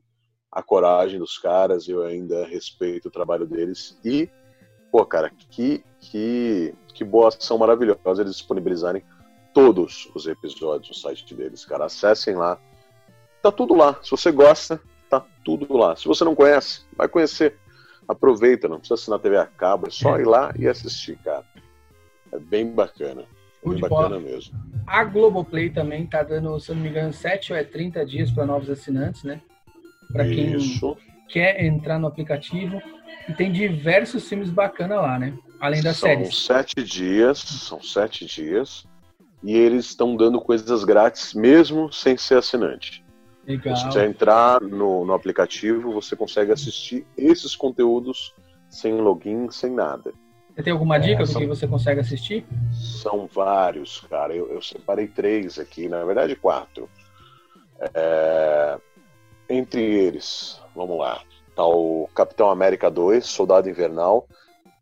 a 0.51 0.61
coragem 0.61 1.21
dos 1.21 1.39
caras, 1.39 1.89
eu 1.89 2.03
ainda 2.03 2.45
respeito 2.45 3.07
o 3.07 3.11
trabalho 3.11 3.47
deles 3.47 3.97
e, 4.05 4.29
pô, 4.91 5.07
cara, 5.07 5.31
que 5.31 5.85
que 6.01 6.75
que 6.93 7.05
boa 7.05 7.29
ação 7.29 7.57
maravilhosa 7.57 8.21
eles 8.21 8.35
disponibilizarem 8.35 9.05
todos 9.55 10.11
os 10.13 10.27
episódios 10.27 10.89
no 10.89 10.95
site 10.95 11.33
deles, 11.37 11.65
cara. 11.65 11.85
Acessem 11.85 12.35
lá. 12.35 12.59
Tá 13.41 13.53
tudo 13.53 13.75
lá. 13.77 13.97
Se 14.03 14.11
você 14.11 14.33
gosta, 14.33 14.81
tá 15.09 15.25
tudo 15.45 15.73
lá. 15.77 15.95
Se 15.95 16.09
você 16.09 16.25
não 16.25 16.35
conhece, 16.35 16.83
vai 16.97 17.07
conhecer. 17.07 17.57
Aproveita, 18.09 18.69
não 18.69 18.79
precisa 18.79 19.01
assinar 19.01 19.21
TV 19.21 19.37
a 19.37 19.47
cabo, 19.47 19.87
é 19.87 19.91
só 19.91 20.19
ir 20.19 20.27
lá 20.27 20.53
e 20.59 20.67
assistir, 20.67 21.17
cara. 21.19 21.45
É 22.33 22.39
bem 22.39 22.73
bacana. 22.73 23.25
Bem 23.65 23.79
bacana 23.79 24.19
mesmo. 24.19 24.59
A 24.87 25.05
Globoplay 25.05 25.71
também 25.71 26.07
tá 26.07 26.23
dando, 26.23 26.59
se 26.59 26.71
eu 26.71 26.75
não 26.75 26.83
me 26.83 26.89
engano, 26.89 27.13
7 27.13 27.53
ou 27.53 27.59
é 27.59 27.63
30 27.63 28.05
dias 28.05 28.31
para 28.31 28.47
novos 28.47 28.69
assinantes, 28.69 29.23
né? 29.23 29.41
Para 30.11 30.25
quem 30.25 30.57
Isso. 30.57 30.97
quer 31.29 31.65
entrar 31.65 31.99
no 31.99 32.07
aplicativo. 32.07 32.81
E 33.29 33.35
tem 33.35 33.53
diversos 33.53 34.29
filmes 34.29 34.51
bacanas 34.51 34.99
lá, 34.99 35.19
né? 35.19 35.39
Além 35.61 35.81
das 35.81 35.97
são 35.97 36.09
séries. 36.09 36.35
São 36.35 36.57
sete 36.57 36.83
dias, 36.83 37.39
são 37.39 37.81
sete 37.81 38.27
dias. 38.27 38.85
E 39.45 39.55
eles 39.55 39.87
estão 39.87 40.17
dando 40.17 40.41
coisas 40.41 40.83
grátis 40.85 41.35
mesmo 41.35 41.93
sem 41.93 42.17
ser 42.17 42.39
assinante. 42.39 43.05
Legal. 43.47 43.77
Se 43.77 43.87
você 43.87 44.05
entrar 44.05 44.61
no, 44.61 45.05
no 45.05 45.15
aplicativo, 45.15 45.93
você 45.93 46.17
consegue 46.17 46.53
assistir 46.53 47.07
esses 47.17 47.55
conteúdos 47.55 48.35
sem 48.69 48.95
login, 48.95 49.51
sem 49.51 49.71
nada. 49.71 50.13
Você 50.55 50.63
tem 50.63 50.73
alguma 50.73 50.99
dica 50.99 51.23
é, 51.23 51.27
do 51.27 51.39
que 51.39 51.47
você 51.47 51.67
consegue 51.67 52.01
assistir? 52.01 52.45
São 52.73 53.27
vários, 53.27 54.01
cara. 54.03 54.35
Eu, 54.35 54.53
eu 54.53 54.61
separei 54.61 55.07
três 55.07 55.59
aqui, 55.59 55.89
na 55.89 56.05
verdade 56.05 56.37
quatro. 56.37 56.91
É, 57.95 58.79
entre 59.49 59.83
eles, 59.83 60.61
vamos 60.75 60.99
lá, 60.99 61.23
tá 61.57 61.65
o 61.65 62.09
Capitão 62.15 62.51
América 62.51 62.91
2, 62.91 63.25
Soldado 63.25 63.69
Invernal. 63.69 64.27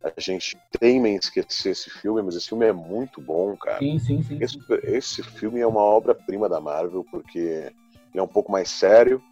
A 0.03 0.19
gente 0.19 0.59
teme 0.79 1.11
em 1.11 1.17
esquecer 1.17 1.71
esse 1.71 1.91
filme, 1.91 2.23
mas 2.23 2.35
esse 2.35 2.49
filme 2.49 2.67
é 2.67 2.73
muito 2.73 3.21
bom, 3.21 3.55
cara. 3.57 3.79
Sim, 3.79 3.99
sim, 3.99 4.23
sim. 4.23 4.39
Esse, 4.41 4.59
esse 4.83 5.23
filme 5.23 5.61
é 5.61 5.67
uma 5.67 5.83
obra-prima 5.83 6.49
da 6.49 6.61
Marvel, 6.61 7.05
porque 7.11 7.39
ele 7.39 7.75
é 8.15 8.23
um 8.23 8.29
pouco 8.29 8.51
mais 8.51 8.71
sério 8.71 9.23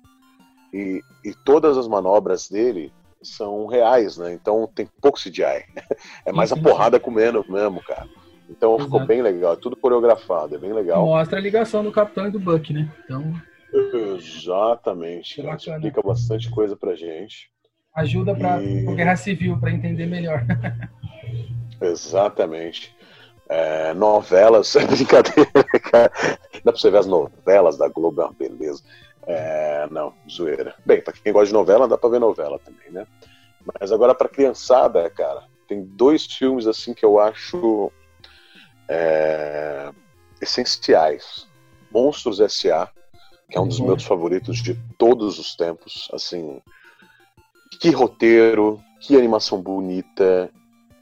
e, 0.73 1.03
e 1.25 1.35
todas 1.35 1.77
as 1.77 1.89
manobras 1.89 2.49
dele 2.49 2.93
são 3.23 3.67
reais, 3.67 4.17
né? 4.17 4.33
Então 4.33 4.71
tem 4.75 4.89
pouco 5.01 5.19
CGI. 5.19 5.65
É 6.25 6.33
mais 6.33 6.53
a 6.53 6.57
porrada 6.57 6.99
sim. 6.99 7.03
comendo 7.03 7.45
mesmo, 7.49 7.83
cara. 7.83 8.07
Então 8.49 8.75
Exato. 8.75 8.85
ficou 8.85 9.07
bem 9.07 9.23
legal, 9.23 9.53
é 9.55 9.57
tudo 9.57 9.77
coreografado, 9.77 10.55
é 10.55 10.59
bem 10.59 10.73
legal. 10.73 11.05
Mostra 11.05 11.39
a 11.39 11.43
ligação 11.43 11.83
do 11.83 11.93
Capitão 11.93 12.27
e 12.27 12.31
do 12.31 12.41
Buck, 12.41 12.73
né? 12.73 12.91
Então. 13.05 13.35
Exatamente. 14.17 15.41
Explica 15.41 16.03
bastante 16.03 16.51
coisa 16.51 16.77
pra 16.77 16.95
gente. 16.95 17.51
Ajuda 17.95 18.35
para 18.35 18.63
e... 18.63 18.89
a 18.89 18.95
guerra 18.95 19.17
civil 19.17 19.59
para 19.59 19.73
entender 19.73 20.07
melhor. 20.07 20.45
Exatamente. 21.81 22.97
É, 23.49 23.95
novelas, 23.95 24.77
brincadeira, 24.89 25.65
cara. 25.91 26.13
Dá 26.65 26.73
pra 26.73 26.81
você 26.81 26.91
ver 26.91 26.99
as 26.99 27.07
novelas 27.07 27.79
da 27.79 27.89
Globo, 27.89 28.21
é 28.21 28.25
uma 28.27 28.35
beleza. 28.35 28.83
É, 29.29 29.87
não, 29.91 30.15
zoeira. 30.29 30.75
Bem, 30.87 31.03
pra 31.03 31.13
quem 31.13 31.35
gosta 31.35 31.49
de 31.49 31.53
novela, 31.53 31.87
dá 31.87 31.99
pra 31.99 32.09
ver 32.09 32.19
novela 32.19 32.59
também, 32.59 32.91
né? 32.91 33.07
Mas 33.79 33.93
agora 33.93 34.15
pra 34.15 34.27
criançada, 34.27 35.09
cara, 35.11 35.45
tem 35.69 35.85
dois 35.85 36.25
filmes 36.25 36.67
assim 36.67 36.95
que 36.95 37.05
eu 37.05 37.21
acho 37.21 37.93
é, 38.89 39.91
essenciais. 40.41 41.47
Monstros 41.93 42.41
S.A., 42.41 42.89
que 43.51 43.59
é 43.59 43.61
um 43.61 43.69
dos 43.69 43.81
meus 43.81 44.03
favoritos 44.05 44.63
de 44.63 44.75
todos 44.97 45.39
os 45.39 45.55
tempos. 45.55 46.09
Assim, 46.13 46.63
que 47.81 47.91
roteiro, 47.91 48.81
que 49.01 49.15
animação 49.15 49.61
bonita, 49.61 50.51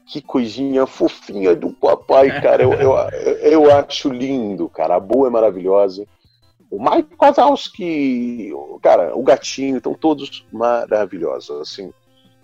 que 0.05 0.21
coisinha 0.21 0.85
fofinha 0.85 1.55
do 1.55 1.71
papai, 1.71 2.41
cara. 2.41 2.63
Eu, 2.63 2.73
eu, 2.73 2.93
eu 3.39 3.71
acho 3.73 4.09
lindo, 4.09 4.67
cara. 4.67 4.95
A 4.95 4.99
boa 4.99 5.27
é 5.27 5.29
maravilhosa. 5.29 6.05
O 6.69 6.83
Mike 6.83 7.15
Wazowski, 7.19 8.51
cara, 8.81 9.15
o 9.15 9.23
gatinho, 9.23 9.77
estão 9.77 9.93
todos 9.93 10.45
maravilhosos. 10.51 11.61
Assim, 11.61 11.93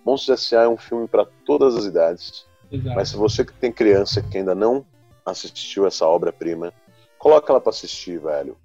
Monstros 0.04 0.40
S.A. 0.40 0.62
é 0.62 0.68
um 0.68 0.78
filme 0.78 1.06
para 1.06 1.26
todas 1.44 1.76
as 1.76 1.84
idades. 1.84 2.46
Exato. 2.70 2.96
Mas 2.96 3.10
se 3.10 3.16
você 3.16 3.44
que 3.44 3.52
tem 3.52 3.70
criança 3.70 4.22
que 4.22 4.38
ainda 4.38 4.54
não 4.54 4.84
assistiu 5.26 5.86
essa 5.86 6.06
obra-prima, 6.06 6.72
coloca 7.18 7.52
ela 7.52 7.60
para 7.60 7.70
assistir, 7.70 8.18
velho. 8.18 8.56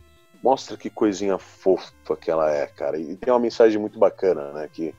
Mostra 0.42 0.78
que 0.78 0.90
coisinha 0.90 1.38
fofa 1.38 2.16
que 2.20 2.32
ela 2.32 2.50
é, 2.50 2.66
cara. 2.66 2.98
E 2.98 3.16
tem 3.18 3.34
uma 3.34 3.40
mensagem 3.40 3.78
muito 3.78 4.00
bacana, 4.00 4.54
né? 4.54 4.70
Que 4.72 4.96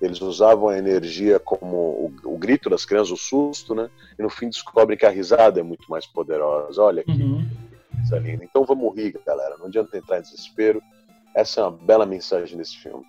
eles 0.00 0.20
usavam 0.20 0.68
a 0.68 0.78
energia 0.78 1.40
como 1.40 1.76
o, 1.76 2.12
o 2.24 2.38
grito 2.38 2.70
das 2.70 2.84
crianças, 2.84 3.10
o 3.10 3.16
susto, 3.16 3.74
né? 3.74 3.90
E 4.16 4.22
no 4.22 4.30
fim 4.30 4.48
descobrem 4.48 4.96
que 4.96 5.06
a 5.06 5.10
risada 5.10 5.58
é 5.58 5.62
muito 5.64 5.90
mais 5.90 6.06
poderosa. 6.06 6.80
Olha 6.80 7.02
que 7.02 7.10
uhum 7.10 7.65
coisa 8.06 8.18
linda. 8.18 8.44
Então 8.44 8.64
vamos 8.64 8.94
rir, 8.94 9.20
galera. 9.26 9.56
Não 9.58 9.66
adianta 9.66 9.98
entrar 9.98 10.18
em 10.18 10.22
desespero. 10.22 10.82
Essa 11.34 11.60
é 11.60 11.64
uma 11.64 11.72
bela 11.72 12.06
mensagem 12.06 12.56
desse 12.56 12.76
filme. 12.78 13.04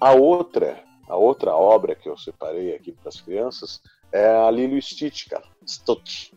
A 0.00 0.12
outra, 0.12 0.82
a 1.08 1.16
outra 1.16 1.54
obra 1.54 1.94
que 1.94 2.08
eu 2.08 2.16
separei 2.16 2.74
aqui 2.74 2.92
para 2.92 3.08
as 3.08 3.20
crianças 3.20 3.80
é 4.12 4.26
a 4.26 4.50
Lilo 4.50 4.80
Stitch, 4.80 5.28
cara. 5.28 5.44
Stitch. 5.66 6.32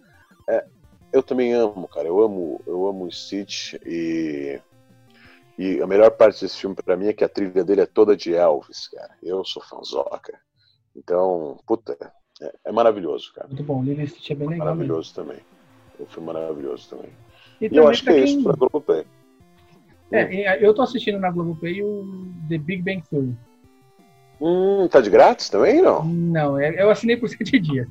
É, 0.48 0.66
eu 1.12 1.22
também 1.22 1.54
amo, 1.54 1.88
cara. 1.88 2.08
Eu 2.08 2.22
amo, 2.22 2.62
eu 2.66 2.88
amo 2.88 3.12
Stitch 3.12 3.74
e 3.86 4.60
e 5.58 5.82
a 5.82 5.88
melhor 5.88 6.12
parte 6.12 6.42
desse 6.42 6.58
filme 6.58 6.76
para 6.76 6.98
mim 6.98 7.08
é 7.08 7.14
que 7.14 7.24
a 7.24 7.30
trilha 7.30 7.64
dele 7.64 7.80
é 7.80 7.86
toda 7.86 8.16
de 8.16 8.36
Elvis, 8.36 8.90
cara. 8.90 9.16
Eu 9.24 9.44
sou 9.46 9.64
fãzoca. 9.64 10.38
Então, 10.94 11.58
puta, 11.66 11.98
é, 12.42 12.54
é 12.66 12.72
maravilhoso, 12.74 13.32
cara. 13.34 13.48
Muito 13.48 13.64
bom. 13.64 13.82
Lilo 13.82 14.06
Stitch 14.06 14.32
é 14.32 14.36
bem 14.36 14.50
legal. 14.50 14.68
Maravilhoso 14.68 15.14
mesmo. 15.16 15.24
também. 15.24 15.46
O 15.98 16.06
filme 16.06 16.28
maravilhoso 16.28 16.90
também. 16.90 17.12
E, 17.62 17.68
e 17.72 17.78
eu 17.78 17.88
acho 17.88 18.04
que 18.04 18.10
é 18.10 18.20
isso 18.20 18.44
pra 18.44 18.54
Globoplay. 18.54 19.06
É, 20.12 20.66
eu 20.66 20.74
tô 20.74 20.82
assistindo 20.82 21.20
na 21.20 21.32
Globoplay 21.32 21.82
o 21.82 22.06
The 22.50 22.58
Big 22.58 22.82
Bang 22.82 23.04
Theory. 23.10 23.36
Hum, 24.40 24.88
tá 24.90 25.02
de 25.02 25.10
grátis 25.10 25.50
também, 25.50 25.82
não? 25.82 26.04
Não, 26.04 26.60
é, 26.60 26.82
eu 26.82 26.90
assinei 26.90 27.18
por 27.18 27.28
sete 27.30 27.60
dias. 27.60 27.88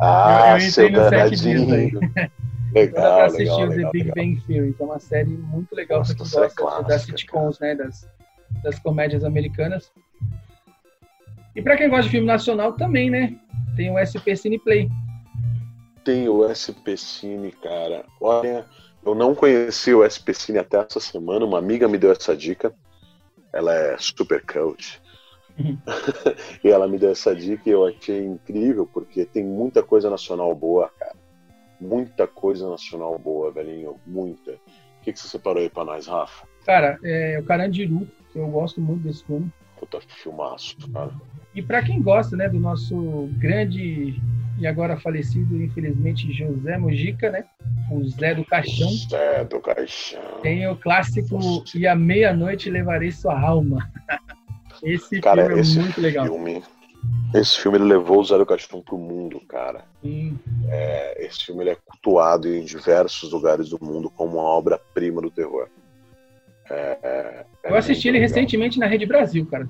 Ah, 0.00 0.52
eu, 0.52 0.64
eu 0.64 0.70
seu 0.70 0.90
danadinho. 0.90 2.00
Legal, 2.72 3.02
Dá 3.02 3.14
pra 3.16 3.24
assistir 3.26 3.42
legal, 3.42 3.64
o 3.64 3.68
The 3.68 3.74
legal, 3.74 3.92
Big 3.92 4.04
legal. 4.04 4.14
Bang 4.14 4.40
Theory, 4.46 4.72
que 4.74 4.82
é 4.82 4.86
uma 4.86 4.98
série 5.00 5.30
muito 5.30 5.74
legal 5.74 5.98
Nossa, 5.98 6.14
pra 6.14 6.24
quem 6.24 6.32
gosta 6.32 6.54
clássica, 6.54 6.88
das 6.88 7.02
sitcoms, 7.02 7.58
né, 7.58 7.74
das, 7.74 8.08
das 8.62 8.78
comédias 8.78 9.24
americanas. 9.24 9.92
E 11.56 11.60
pra 11.60 11.76
quem 11.76 11.88
gosta 11.88 12.04
de 12.04 12.10
filme 12.10 12.28
nacional 12.28 12.74
também, 12.74 13.10
né, 13.10 13.36
tem 13.76 13.90
o 13.90 13.98
SP 13.98 14.36
Cineplay, 14.36 14.88
tem 16.04 16.28
o 16.28 16.46
SP 16.48 16.96
Cine, 16.96 17.52
cara. 17.52 18.04
Olha, 18.20 18.66
eu 19.04 19.14
não 19.14 19.34
conheci 19.34 19.94
o 19.94 20.04
SP 20.04 20.34
Cine 20.34 20.58
até 20.58 20.78
essa 20.78 21.00
semana. 21.00 21.44
Uma 21.44 21.58
amiga 21.58 21.88
me 21.88 21.98
deu 21.98 22.12
essa 22.12 22.36
dica. 22.36 22.74
Ela 23.52 23.74
é 23.74 23.96
super 23.98 24.44
coach. 24.44 25.00
Uhum. 25.58 25.78
e 26.64 26.68
ela 26.68 26.86
me 26.86 26.98
deu 26.98 27.10
essa 27.10 27.34
dica 27.34 27.68
e 27.68 27.72
eu 27.72 27.86
achei 27.86 28.24
incrível, 28.24 28.86
porque 28.86 29.24
tem 29.24 29.44
muita 29.44 29.82
coisa 29.82 30.08
nacional 30.08 30.54
boa, 30.54 30.90
cara. 30.98 31.16
Muita 31.80 32.26
coisa 32.26 32.68
nacional 32.68 33.18
boa, 33.18 33.50
velhinho. 33.50 33.96
Muita. 34.06 34.52
O 34.52 35.02
que, 35.02 35.12
que 35.12 35.18
você 35.18 35.28
separou 35.28 35.62
aí 35.62 35.70
pra 35.70 35.84
nós, 35.84 36.06
Rafa? 36.06 36.46
Cara, 36.64 36.98
é 37.02 37.38
o 37.38 37.44
Carandiru. 37.44 38.06
Eu 38.34 38.46
gosto 38.48 38.80
muito 38.80 39.02
desse 39.02 39.24
filme. 39.24 39.50
Puta 39.78 39.98
filmaço, 40.00 40.76
cara. 40.92 41.10
E 41.54 41.62
para 41.62 41.82
quem 41.82 42.02
gosta, 42.02 42.36
né, 42.36 42.48
do 42.48 42.60
nosso 42.60 43.30
grande 43.38 44.20
e 44.60 44.66
agora 44.66 45.00
falecido, 45.00 45.56
infelizmente, 45.62 46.30
José 46.32 46.76
Mujica, 46.76 47.30
né? 47.30 47.44
O 47.90 48.06
Zé 48.06 48.34
do 48.34 48.44
Caixão. 48.44 48.90
Zé 49.08 49.42
do 49.44 49.58
Caixão. 49.58 50.20
Tem 50.42 50.68
o 50.68 50.76
clássico 50.76 51.38
E 51.74 51.86
à 51.86 51.94
Meia-Noite 51.96 52.68
Levarei 52.68 53.10
Sua 53.10 53.40
Alma. 53.40 53.90
Esse 54.82 55.20
cara, 55.20 55.42
filme 55.44 55.58
é 55.58 55.60
esse 55.60 55.78
muito 55.78 56.00
legal. 56.00 56.24
Filme, 56.24 56.62
esse 57.34 57.60
filme 57.60 57.76
levou 57.78 58.20
o 58.20 58.24
Zé 58.24 58.38
do 58.38 58.46
Caixão 58.46 58.80
pro 58.80 58.96
mundo, 58.96 59.40
cara. 59.46 59.84
É, 60.68 61.26
esse 61.26 61.44
filme 61.44 61.68
é 61.68 61.74
cultuado 61.74 62.48
em 62.48 62.64
diversos 62.64 63.32
lugares 63.32 63.68
do 63.68 63.78
mundo 63.82 64.08
como 64.10 64.38
uma 64.38 64.42
obra-prima 64.42 65.20
do 65.20 65.30
terror. 65.30 65.68
É, 66.70 66.98
é, 67.02 67.46
Eu 67.64 67.76
assisti 67.76 68.08
ele 68.08 68.18
legal. 68.18 68.34
recentemente 68.34 68.78
na 68.78 68.86
Rede 68.86 69.04
Brasil, 69.04 69.44
cara. 69.46 69.68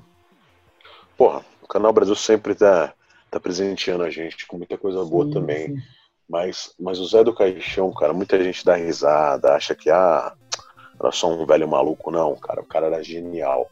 Porra, 1.17 1.43
o 1.61 1.67
Canal 1.67 1.91
Brasil 1.91 2.15
sempre 2.15 2.55
tá 2.55 2.93
tá 3.31 3.39
presenteando 3.39 4.03
a 4.03 4.09
gente 4.09 4.45
com 4.45 4.57
muita 4.57 4.77
coisa 4.77 5.03
boa 5.05 5.25
sim, 5.25 5.31
também. 5.31 5.67
Sim. 5.67 5.77
Mas, 6.29 6.73
mas 6.79 6.99
o 6.99 7.05
Zé 7.05 7.23
do 7.23 7.33
Caixão, 7.33 7.91
cara, 7.93 8.13
muita 8.13 8.41
gente 8.43 8.63
dá 8.63 8.75
risada, 8.75 9.53
acha 9.53 9.73
que 9.73 9.89
ah, 9.89 10.33
era 10.99 11.11
só 11.11 11.31
um 11.31 11.45
velho 11.45 11.67
maluco. 11.67 12.11
Não, 12.11 12.35
cara, 12.35 12.61
o 12.61 12.65
cara 12.65 12.87
era 12.87 13.03
genial. 13.03 13.71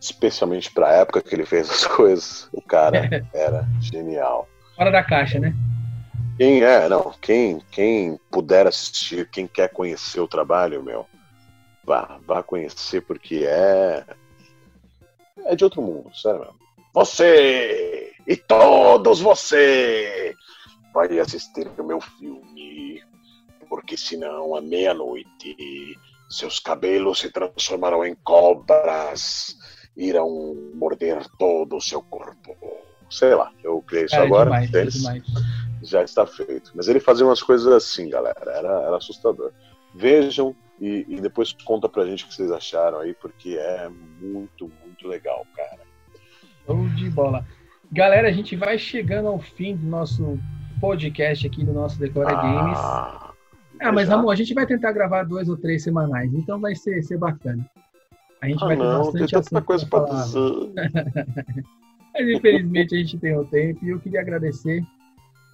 Especialmente 0.00 0.70
pra 0.72 0.92
época 0.92 1.20
que 1.22 1.34
ele 1.34 1.44
fez 1.44 1.68
as 1.68 1.84
coisas, 1.88 2.48
o 2.52 2.62
cara 2.62 3.08
era 3.32 3.66
genial. 3.80 4.46
Fora 4.76 4.90
da 4.90 5.02
caixa, 5.02 5.40
né? 5.40 5.52
Quem 6.36 6.62
é, 6.62 6.88
não, 6.88 7.12
quem, 7.20 7.60
quem 7.72 8.18
puder 8.30 8.66
assistir, 8.66 9.28
quem 9.28 9.48
quer 9.48 9.70
conhecer 9.70 10.20
o 10.20 10.28
trabalho, 10.28 10.84
meu, 10.84 11.04
vá, 11.84 12.20
vá 12.24 12.44
conhecer, 12.44 13.00
porque 13.02 13.44
é. 13.44 14.04
É 15.44 15.56
de 15.56 15.64
outro 15.64 15.82
mundo, 15.82 16.14
sério 16.14 16.40
mesmo. 16.40 16.54
Você 16.94 18.07
e 18.28 18.36
todos 18.36 19.20
você 19.20 20.36
vai 20.92 21.18
assistir 21.18 21.66
o 21.78 21.82
meu 21.82 21.98
filme, 21.98 23.02
porque 23.70 23.96
senão 23.96 24.54
à 24.54 24.60
meia-noite 24.60 25.96
seus 26.28 26.58
cabelos 26.58 27.20
se 27.20 27.32
transformarão 27.32 28.04
em 28.04 28.14
cobras, 28.16 29.56
irão 29.96 30.54
morder 30.74 31.26
todo 31.38 31.76
o 31.76 31.80
seu 31.80 32.02
corpo. 32.02 32.54
Sei 33.10 33.34
lá, 33.34 33.50
eu 33.64 33.80
criei 33.80 34.04
isso 34.04 34.14
é 34.14 34.18
agora. 34.18 34.60
Demais, 34.60 34.74
é 34.74 34.84
demais. 34.84 35.24
já 35.82 36.04
está 36.04 36.26
feito. 36.26 36.72
Mas 36.74 36.86
ele 36.86 37.00
fazia 37.00 37.24
umas 37.24 37.42
coisas 37.42 37.72
assim, 37.72 38.10
galera, 38.10 38.52
era, 38.52 38.82
era 38.82 38.96
assustador. 38.98 39.52
Vejam 39.94 40.54
e, 40.78 41.06
e, 41.08 41.18
depois 41.18 41.54
conta 41.64 41.88
pra 41.88 42.04
gente 42.04 42.24
o 42.24 42.28
que 42.28 42.34
vocês 42.34 42.52
acharam 42.52 43.00
aí, 43.00 43.14
porque 43.14 43.56
é 43.58 43.88
muito, 44.20 44.70
muito 44.84 45.08
legal, 45.08 45.46
cara. 45.56 45.80
Show 46.66 46.88
de 46.90 47.08
bola. 47.08 47.42
Galera, 47.90 48.28
a 48.28 48.32
gente 48.32 48.54
vai 48.54 48.78
chegando 48.78 49.28
ao 49.28 49.38
fim 49.38 49.74
do 49.74 49.86
nosso 49.86 50.38
podcast 50.80 51.46
aqui 51.46 51.64
do 51.64 51.72
nosso 51.72 51.98
Decora 51.98 52.36
ah, 52.36 52.42
Games. 52.42 52.78
Ah, 53.80 53.92
mas 53.92 54.10
amor, 54.10 54.30
a 54.30 54.36
gente 54.36 54.52
vai 54.52 54.66
tentar 54.66 54.92
gravar 54.92 55.24
dois 55.24 55.48
ou 55.48 55.56
três 55.56 55.82
semanais, 55.82 56.32
então 56.34 56.60
vai 56.60 56.74
ser, 56.74 57.02
ser 57.02 57.16
bacana. 57.16 57.64
A 58.42 58.46
gente 58.46 58.62
ah, 58.62 58.66
vai 58.66 58.76
ter 58.76 58.82
não, 58.82 58.98
bastante 58.98 59.32
tem 59.32 59.42
tanta 59.42 59.62
coisa 59.62 59.86
para 59.86 60.04
dizer. 60.04 60.72
mas 62.14 62.28
infelizmente 62.28 62.94
a 62.94 62.98
gente 62.98 63.18
tem 63.18 63.36
o 63.36 63.44
tempo 63.46 63.84
e 63.84 63.88
eu 63.88 64.00
queria 64.00 64.20
agradecer 64.20 64.82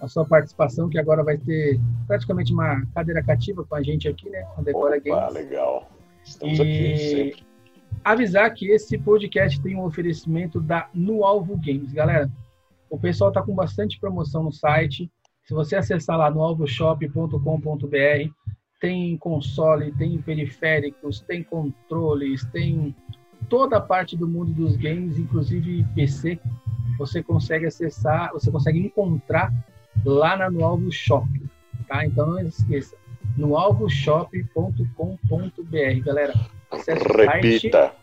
a 0.01 0.07
sua 0.07 0.25
participação, 0.25 0.89
que 0.89 0.99
agora 0.99 1.23
vai 1.23 1.37
ter 1.37 1.79
praticamente 2.05 2.51
uma 2.51 2.85
cadeira 2.93 3.23
cativa 3.23 3.63
com 3.63 3.75
a 3.75 3.81
gente 3.81 4.09
aqui, 4.09 4.29
né? 4.29 4.41
Com 4.55 4.61
Decora 4.61 4.97
Opa, 4.97 5.09
Games. 5.09 5.33
legal. 5.33 5.89
Estamos 6.23 6.59
e... 6.59 6.61
aqui 6.61 6.97
sempre. 6.97 7.54
Avisar 8.05 8.53
que 8.53 8.67
esse 8.67 8.99
podcast 8.99 9.59
tem 9.59 9.75
um 9.75 9.83
oferecimento 9.83 10.61
da 10.61 10.87
No 10.93 11.25
Alvo 11.25 11.57
Games. 11.57 11.91
Galera, 11.91 12.31
o 12.87 12.99
pessoal 12.99 13.31
tá 13.31 13.41
com 13.41 13.55
bastante 13.55 13.99
promoção 13.99 14.43
no 14.43 14.51
site. 14.51 15.11
Se 15.43 15.55
você 15.55 15.75
acessar 15.75 16.15
lá 16.15 16.29
no 16.29 16.39
alvoshop.com.br, 16.43 18.31
tem 18.79 19.17
console, 19.17 19.91
tem 19.93 20.21
periféricos, 20.21 21.21
tem 21.21 21.41
controles, 21.41 22.45
tem 22.51 22.95
toda 23.49 23.77
a 23.77 23.81
parte 23.81 24.15
do 24.15 24.27
mundo 24.27 24.53
dos 24.53 24.75
games, 24.75 25.17
inclusive 25.17 25.83
PC. 25.95 26.39
Você 26.99 27.23
consegue 27.23 27.65
acessar, 27.65 28.31
você 28.33 28.51
consegue 28.51 28.77
encontrar 28.77 29.51
lá 30.05 30.37
na 30.37 30.51
No 30.51 30.63
Alvo 30.63 30.91
Shop, 30.91 31.27
tá? 31.87 32.05
Então 32.05 32.27
não 32.27 32.39
esqueça, 32.41 32.95
noalvoshop.com.br, 33.37 36.03
galera. 36.03 36.33
Acesse 36.71 37.03
Repita. 37.07 37.93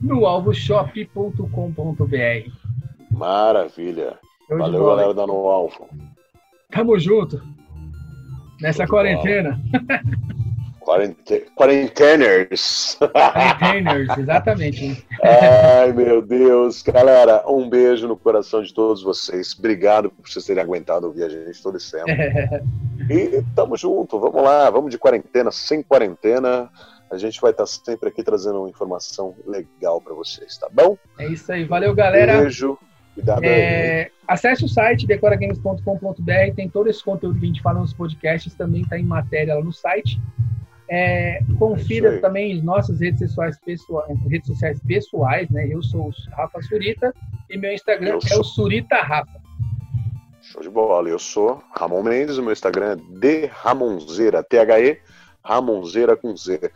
noalvoshop.com.br. 0.00 2.50
Maravilha. 3.10 4.18
Valeu, 4.48 4.84
galera 4.84 5.14
da 5.14 5.26
No 5.26 5.48
Alvo. 5.48 5.88
Tamo 6.70 6.98
junto. 6.98 7.42
Nessa 8.60 8.86
quarentena. 8.86 9.60
Quarente... 10.84 11.46
Quarenteners. 11.54 12.98
Quarenteners, 13.00 14.16
exatamente. 14.18 15.06
Ai, 15.22 15.92
meu 15.94 16.20
Deus. 16.20 16.82
Galera, 16.82 17.42
um 17.48 17.68
beijo 17.68 18.06
no 18.06 18.16
coração 18.16 18.62
de 18.62 18.72
todos 18.72 19.02
vocês. 19.02 19.56
Obrigado 19.58 20.10
por 20.10 20.28
vocês 20.28 20.44
terem 20.44 20.62
aguentado 20.62 21.06
ouvir 21.06 21.24
a 21.24 21.28
gente 21.30 21.62
todo 21.62 21.78
esse 21.78 21.92
tempo. 21.92 22.10
e 23.10 23.42
tamo 23.56 23.78
junto. 23.78 24.20
Vamos 24.20 24.42
lá. 24.42 24.68
Vamos 24.68 24.90
de 24.90 24.98
quarentena, 24.98 25.50
sem 25.50 25.82
quarentena. 25.82 26.70
A 27.10 27.16
gente 27.16 27.40
vai 27.40 27.52
estar 27.52 27.66
sempre 27.66 28.10
aqui 28.10 28.22
trazendo 28.22 28.68
informação 28.68 29.34
legal 29.46 30.02
para 30.02 30.14
vocês, 30.14 30.58
tá 30.58 30.68
bom? 30.70 30.98
É 31.18 31.26
isso 31.28 31.50
aí. 31.50 31.64
Valeu, 31.64 31.94
galera. 31.94 32.42
Beijo. 32.42 32.78
Cuidado 33.14 33.44
é, 33.44 34.02
aí. 34.02 34.10
Acesse 34.28 34.64
o 34.64 34.68
site 34.68 35.06
decoragames.com.br, 35.06 36.54
tem 36.54 36.68
todo 36.68 36.88
esse 36.88 37.02
conteúdo 37.02 37.38
que 37.38 37.44
a 37.44 37.48
gente 37.48 37.62
fala 37.62 37.80
nos 37.80 37.94
podcasts, 37.94 38.54
também 38.54 38.82
está 38.82 38.98
em 38.98 39.04
matéria 39.04 39.54
lá 39.54 39.62
no 39.62 39.72
site. 39.72 40.20
É, 40.88 41.40
confira 41.58 42.20
também 42.20 42.62
nossas 42.62 43.00
redes 43.00 43.20
sociais, 43.20 43.58
pessoais, 43.64 44.18
redes 44.28 44.46
sociais 44.48 44.80
pessoais, 44.86 45.48
né? 45.50 45.66
Eu 45.70 45.82
sou 45.82 46.08
o 46.08 46.12
Rafa 46.36 46.60
Surita 46.62 47.14
e 47.48 47.56
meu 47.56 47.72
Instagram 47.72 48.18
é 48.30 48.36
o 48.36 48.44
Surita 48.44 48.96
Rafa. 48.96 49.42
Show 50.42 50.62
de 50.62 50.68
bola. 50.68 51.08
Eu 51.08 51.18
sou 51.18 51.62
Ramon 51.74 52.02
Mendes, 52.02 52.36
o 52.36 52.42
meu 52.42 52.52
Instagram 52.52 52.92
é 52.92 53.18
de 53.18 53.46
Ramonzeira, 53.46 54.42
T-H-E, 54.42 54.98
Ramonzeira 55.42 56.16
com 56.16 56.36
Z. 56.36 56.70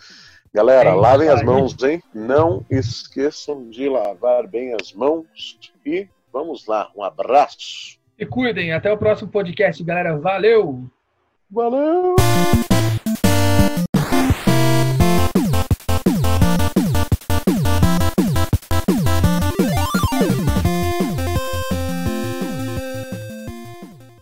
Galera, 0.55 0.90
é 0.90 0.94
lavem 0.94 1.29
as 1.29 1.42
mãos, 1.42 1.77
hein? 1.83 2.03
Não 2.14 2.64
esqueçam 2.71 3.68
de 3.68 3.88
lavar 3.88 4.47
bem 4.47 4.75
as 4.81 4.94
mãos 4.94 5.59
e 5.85 6.09
Vamos 6.33 6.66
lá, 6.66 6.90
um 6.94 7.03
abraço. 7.03 7.99
E 8.18 8.27
cuidem, 8.27 8.73
até 8.73 8.92
o 8.92 8.99
próximo 8.99 9.31
podcast, 9.31 9.83
galera. 9.83 10.18
Valeu! 10.18 10.85
Valeu! 11.51 12.16